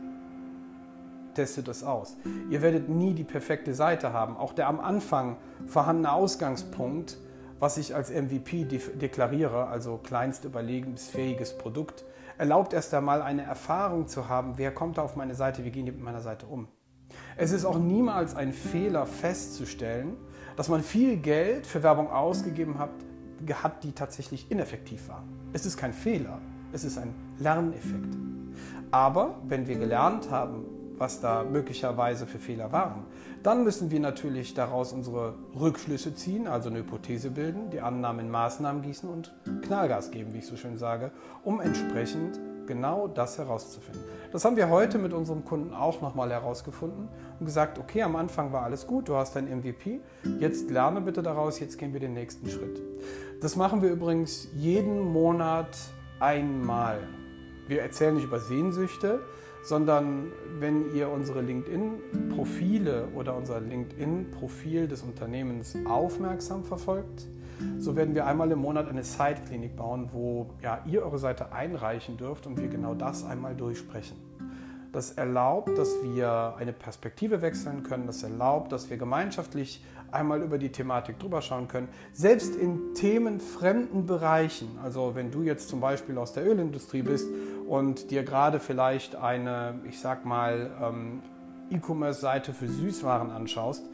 Testet 1.35 1.69
es 1.69 1.83
aus. 1.83 2.17
Ihr 2.51 2.63
werdet 2.63 2.89
nie 2.89 3.15
die 3.15 3.25
perfekte 3.25 3.75
Seite 3.75 4.13
haben. 4.13 4.37
Auch 4.37 4.53
der 4.53 4.69
am 4.69 4.81
Anfang 4.81 5.37
vorhandene 5.67 6.13
Ausgangspunkt 6.13 7.19
was 7.61 7.77
ich 7.77 7.95
als 7.95 8.11
MVP 8.11 8.65
deklariere, 8.65 9.67
also 9.67 10.01
kleinst 10.03 10.45
überlebensfähiges 10.45 11.57
Produkt, 11.59 12.05
erlaubt 12.39 12.73
erst 12.73 12.93
einmal 12.95 13.21
eine 13.21 13.43
Erfahrung 13.43 14.09
zu 14.09 14.29
haben, 14.29 14.55
wer 14.57 14.73
kommt 14.73 14.97
da 14.97 15.03
auf 15.03 15.15
meine 15.15 15.35
Seite, 15.35 15.65
wie 15.65 15.71
gehen 15.71 15.85
die 15.85 15.93
mit 15.93 16.01
meiner 16.01 16.23
Seite 16.23 16.47
um. 16.47 16.69
Es 17.37 17.53
ist 17.53 17.67
auch 17.67 17.79
niemals 17.79 18.35
ein 18.35 18.53
Fehler 18.53 19.05
festzustellen, 19.05 20.17
dass 20.57 20.69
man 20.69 20.83
viel 20.83 21.19
Geld 21.19 21.67
für 21.67 21.83
Werbung 21.83 22.11
ausgegeben 22.11 22.79
hat, 22.79 22.91
hat, 23.63 23.85
die 23.85 23.93
tatsächlich 23.93 24.51
ineffektiv 24.51 25.09
war. 25.09 25.23
Es 25.53 25.67
ist 25.67 25.77
kein 25.77 25.93
Fehler, 25.93 26.39
es 26.73 26.85
ist 26.85 26.99
ein 26.99 27.15
Lerneffekt. 27.39 28.17
Aber 28.91 29.39
wenn 29.47 29.67
wir 29.67 29.77
gelernt 29.77 30.31
haben, 30.31 30.65
was 31.01 31.21
da 31.21 31.45
möglicherweise 31.45 32.27
für 32.27 32.39
Fehler 32.39 32.73
waren. 32.73 33.07
Dann 33.43 33.65
müssen 33.65 33.91
wir 33.91 34.01
natürlich 34.01 34.53
daraus 34.53 34.93
unsere 34.93 35.35
Rückschlüsse 35.59 36.15
ziehen, 36.15 36.47
also 36.47 36.69
eine 36.69 36.81
Hypothese 36.81 37.31
bilden, 37.31 37.71
die 37.71 37.81
Annahmen 37.81 38.27
in 38.27 38.31
Maßnahmen 38.31 38.83
gießen 38.83 39.09
und 39.09 39.33
Knallgas 39.63 40.11
geben, 40.11 40.35
wie 40.35 40.39
ich 40.39 40.47
so 40.47 40.57
schön 40.57 40.77
sage, 40.77 41.11
um 41.43 41.61
entsprechend 41.61 42.39
genau 42.67 43.09
das 43.09 43.39
herauszufinden. 43.39 44.03
Das 44.31 44.45
haben 44.45 44.57
wir 44.57 44.69
heute 44.69 44.99
mit 44.99 45.15
unserem 45.15 45.43
Kunden 45.45 45.73
auch 45.73 46.03
nochmal 46.03 46.31
herausgefunden 46.31 47.09
und 47.41 47.47
gesagt, 47.47 47.79
okay, 47.79 48.03
am 48.03 48.15
Anfang 48.15 48.53
war 48.53 48.63
alles 48.63 48.87
gut, 48.87 49.09
du 49.09 49.17
hast 49.17 49.35
dein 49.35 49.47
MVP, 49.47 50.01
jetzt 50.39 50.71
lerne 50.71 51.01
bitte 51.01 51.23
daraus, 51.23 51.61
jetzt 51.61 51.79
gehen 51.79 51.95
wir 51.95 52.01
den 52.01 52.13
nächsten 52.13 52.49
Schritt. 52.51 52.79
Das 53.41 53.57
machen 53.57 53.81
wir 53.81 53.91
übrigens 53.91 54.49
jeden 54.55 55.01
Monat 55.01 55.79
einmal. 56.21 56.99
Wir 57.67 57.81
erzählen 57.81 58.15
nicht 58.15 58.25
über 58.25 58.39
Sehnsüchte, 58.39 59.21
sondern 59.63 60.33
wenn 60.59 60.95
ihr 60.95 61.09
unsere 61.09 61.43
LinkedIn-Profile 61.43 63.09
oder 63.15 63.37
unser 63.37 63.61
LinkedIn-Profil 63.61 64.89
des 64.89 65.03
Unternehmens 65.03 65.77
aufmerksam 65.87 66.65
verfolgt, 66.65 67.27
so 67.79 67.95
werden 67.95 68.15
wir 68.15 68.27
einmal 68.27 68.51
im 68.51 68.61
Monat 68.61 68.89
eine 68.89 69.05
Site-Klinik 69.05 69.77
bauen, 69.77 70.09
wo 70.13 70.51
ja, 70.63 70.83
ihr 70.87 71.03
eure 71.03 71.19
Seite 71.19 71.53
einreichen 71.53 72.17
dürft 72.17 72.47
und 72.47 72.61
wir 72.61 72.69
genau 72.69 72.95
das 72.95 73.25
einmal 73.25 73.55
durchsprechen. 73.55 74.17
Das 74.93 75.13
erlaubt, 75.13 75.79
dass 75.79 76.03
wir 76.03 76.57
eine 76.59 76.73
Perspektive 76.73 77.43
wechseln 77.43 77.85
können. 77.85 78.07
Das 78.07 78.25
erlaubt, 78.25 78.73
dass 78.73 78.91
wir 78.91 78.97
gemeinschaftlich 78.97 79.85
einmal 80.11 80.43
über 80.43 80.59
die 80.59 80.73
Thematik 80.73 81.21
drüber 81.21 81.43
schauen 81.43 81.69
können. 81.69 81.89
Selbst 82.13 82.57
in 82.57 82.95
themenfremden 82.95 84.07
Bereichen. 84.07 84.79
Also 84.83 85.15
wenn 85.15 85.31
du 85.31 85.43
jetzt 85.43 85.69
zum 85.69 85.81
Beispiel 85.81 86.19
aus 86.19 86.33
der 86.33 86.45
Ölindustrie 86.45 87.03
bist 87.03 87.29
und 87.71 88.11
dir 88.11 88.25
gerade 88.25 88.59
vielleicht 88.59 89.15
eine, 89.15 89.79
ich 89.89 90.01
sag 90.01 90.25
mal, 90.25 90.73
ähm, 90.83 91.23
E-Commerce-Seite 91.71 92.53
für 92.53 92.67
Süßwaren 92.67 93.31
anschaust, 93.31 93.85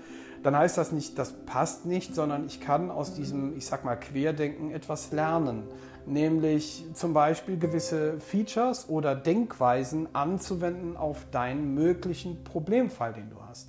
dann 0.42 0.56
heißt 0.56 0.78
das 0.78 0.92
nicht, 0.92 1.18
das 1.18 1.32
passt 1.44 1.84
nicht, 1.84 2.14
sondern 2.14 2.46
ich 2.46 2.62
kann 2.62 2.90
aus 2.90 3.12
diesem, 3.12 3.54
ich 3.54 3.66
sag 3.66 3.84
mal, 3.84 3.96
Querdenken 3.96 4.70
etwas 4.70 5.12
lernen. 5.12 5.64
Nämlich 6.06 6.86
zum 6.94 7.12
Beispiel 7.12 7.58
gewisse 7.58 8.18
Features 8.18 8.88
oder 8.88 9.14
Denkweisen 9.14 10.08
anzuwenden 10.14 10.96
auf 10.96 11.26
deinen 11.30 11.74
möglichen 11.74 12.44
Problemfall, 12.44 13.12
den 13.12 13.28
du 13.28 13.36
hast. 13.46 13.68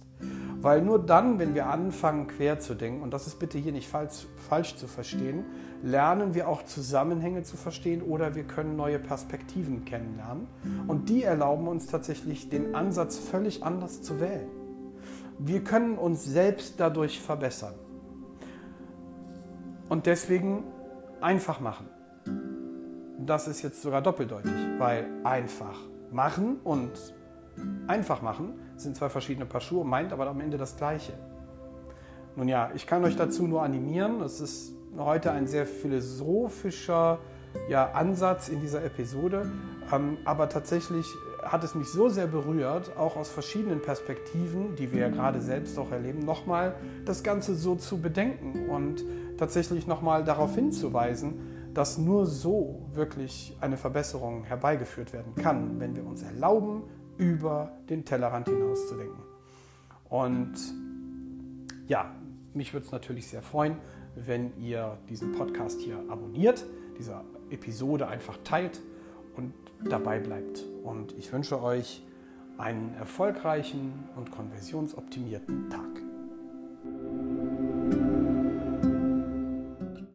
Weil 0.62 0.84
nur 0.84 1.06
dann, 1.06 1.38
wenn 1.38 1.54
wir 1.54 1.68
anfangen, 1.68 2.28
quer 2.28 2.62
zu 2.62 2.76
denken, 2.76 3.02
und 3.02 3.12
das 3.12 3.28
ist 3.28 3.40
bitte 3.40 3.58
hier 3.58 3.74
nicht 3.74 3.90
falsch, 3.90 4.26
falsch 4.48 4.78
zu 4.78 4.88
verstehen, 4.88 5.44
lernen 5.84 6.34
wir 6.34 6.48
auch 6.48 6.64
Zusammenhänge 6.64 7.44
zu 7.44 7.58
verstehen 7.58 8.02
oder 8.02 8.36
wir 8.36 8.44
können 8.44 8.76
neue 8.76 9.00
Perspektiven 9.00 9.86
kennenlernen. 9.86 10.48
Und 10.88 11.10
die 11.10 11.24
erlauben 11.24 11.68
uns 11.68 11.88
tatsächlich, 11.88 12.50
den 12.50 12.76
Ansatz 12.76 13.18
völlig 13.18 13.64
anders 13.64 14.02
zu 14.02 14.20
wählen. 14.20 14.48
Wir 15.40 15.64
können 15.64 15.98
uns 15.98 16.26
selbst 16.26 16.80
dadurch 16.80 17.22
verbessern. 17.22 17.76
Und 19.90 20.06
deswegen 20.06 20.64
einfach 21.22 21.60
machen. 21.60 21.88
Das 23.20 23.48
ist 23.48 23.62
jetzt 23.62 23.82
sogar 23.82 24.02
doppeldeutig, 24.02 24.52
weil 24.78 25.08
einfach 25.24 25.78
machen 26.12 26.58
und 26.64 26.92
einfach 27.88 28.22
machen 28.22 28.54
sind 28.76 28.96
zwei 28.96 29.10
verschiedene 29.10 29.46
Paar 29.46 29.62
Schuhe, 29.62 29.84
meint 29.84 30.14
aber 30.14 30.28
am 30.28 30.40
Ende 30.40 30.58
das 30.58 30.78
Gleiche. 30.78 31.14
Nun 32.36 32.48
ja, 32.48 32.70
ich 32.76 32.86
kann 32.86 33.04
euch 33.04 33.16
dazu 33.16 33.48
nur 33.48 33.64
animieren. 33.64 34.22
Es 34.22 34.40
ist 34.40 34.77
heute 34.98 35.32
ein 35.32 35.48
sehr 35.48 35.66
philosophischer 35.66 37.20
ja, 37.70 37.92
Ansatz 37.92 38.50
in 38.50 38.62
dieser 38.62 38.84
Episode, 38.84 39.52
ähm, 39.94 40.18
aber 40.26 40.50
tatsächlich 40.50 41.06
hat 41.44 41.64
es 41.64 41.76
mich 41.76 41.88
so 41.88 42.10
sehr 42.10 42.28
berührt, 42.28 42.98
auch 42.98 43.16
aus 43.16 43.30
verschiedenen 43.30 43.82
Perspektiven, 43.82 44.76
die 44.76 44.92
wir 44.92 45.02
ja 45.02 45.10
gerade 45.10 45.42
selbst 45.42 45.78
auch 45.80 45.92
erleben, 45.92 46.20
nochmal 46.20 46.76
das 47.06 47.24
Ganze 47.24 47.56
so 47.56 47.76
zu 47.76 48.02
bedenken 48.02 48.70
und 48.70 49.04
tatsächlich 49.38 49.88
nochmal 49.88 50.24
darauf 50.24 50.56
hinzuweisen, 50.56 51.72
dass 51.74 51.98
nur 51.98 52.26
so 52.26 52.82
wirklich 52.94 53.56
eine 53.62 53.78
Verbesserung 53.78 54.44
herbeigeführt 54.44 55.14
werden 55.14 55.36
kann, 55.36 55.80
wenn 55.80 55.96
wir 55.96 56.06
uns 56.06 56.24
erlauben, 56.24 56.84
über 57.18 57.72
den 57.90 58.04
Tellerrand 58.04 58.50
hinaus 58.50 58.88
zu 58.88 58.96
denken. 58.96 59.22
Und 60.10 60.56
ja, 61.88 62.12
mich 62.54 62.74
würde 62.74 62.86
es 62.86 62.92
natürlich 62.92 63.28
sehr 63.28 63.42
freuen, 63.42 63.78
wenn 64.26 64.52
ihr 64.62 64.98
diesen 65.10 65.34
Podcast 65.34 65.80
hier 65.82 65.98
abonniert, 66.10 66.66
diese 66.98 67.22
Episode 67.50 68.08
einfach 68.08 68.38
teilt 68.44 68.82
und 69.36 69.54
dabei 69.84 70.20
bleibt. 70.20 70.64
Und 70.84 71.14
ich 71.18 71.32
wünsche 71.32 71.62
euch 71.62 72.02
einen 72.58 72.96
erfolgreichen 72.96 73.94
und 74.16 74.32
konversionsoptimierten 74.32 75.70
Tag. 75.70 76.07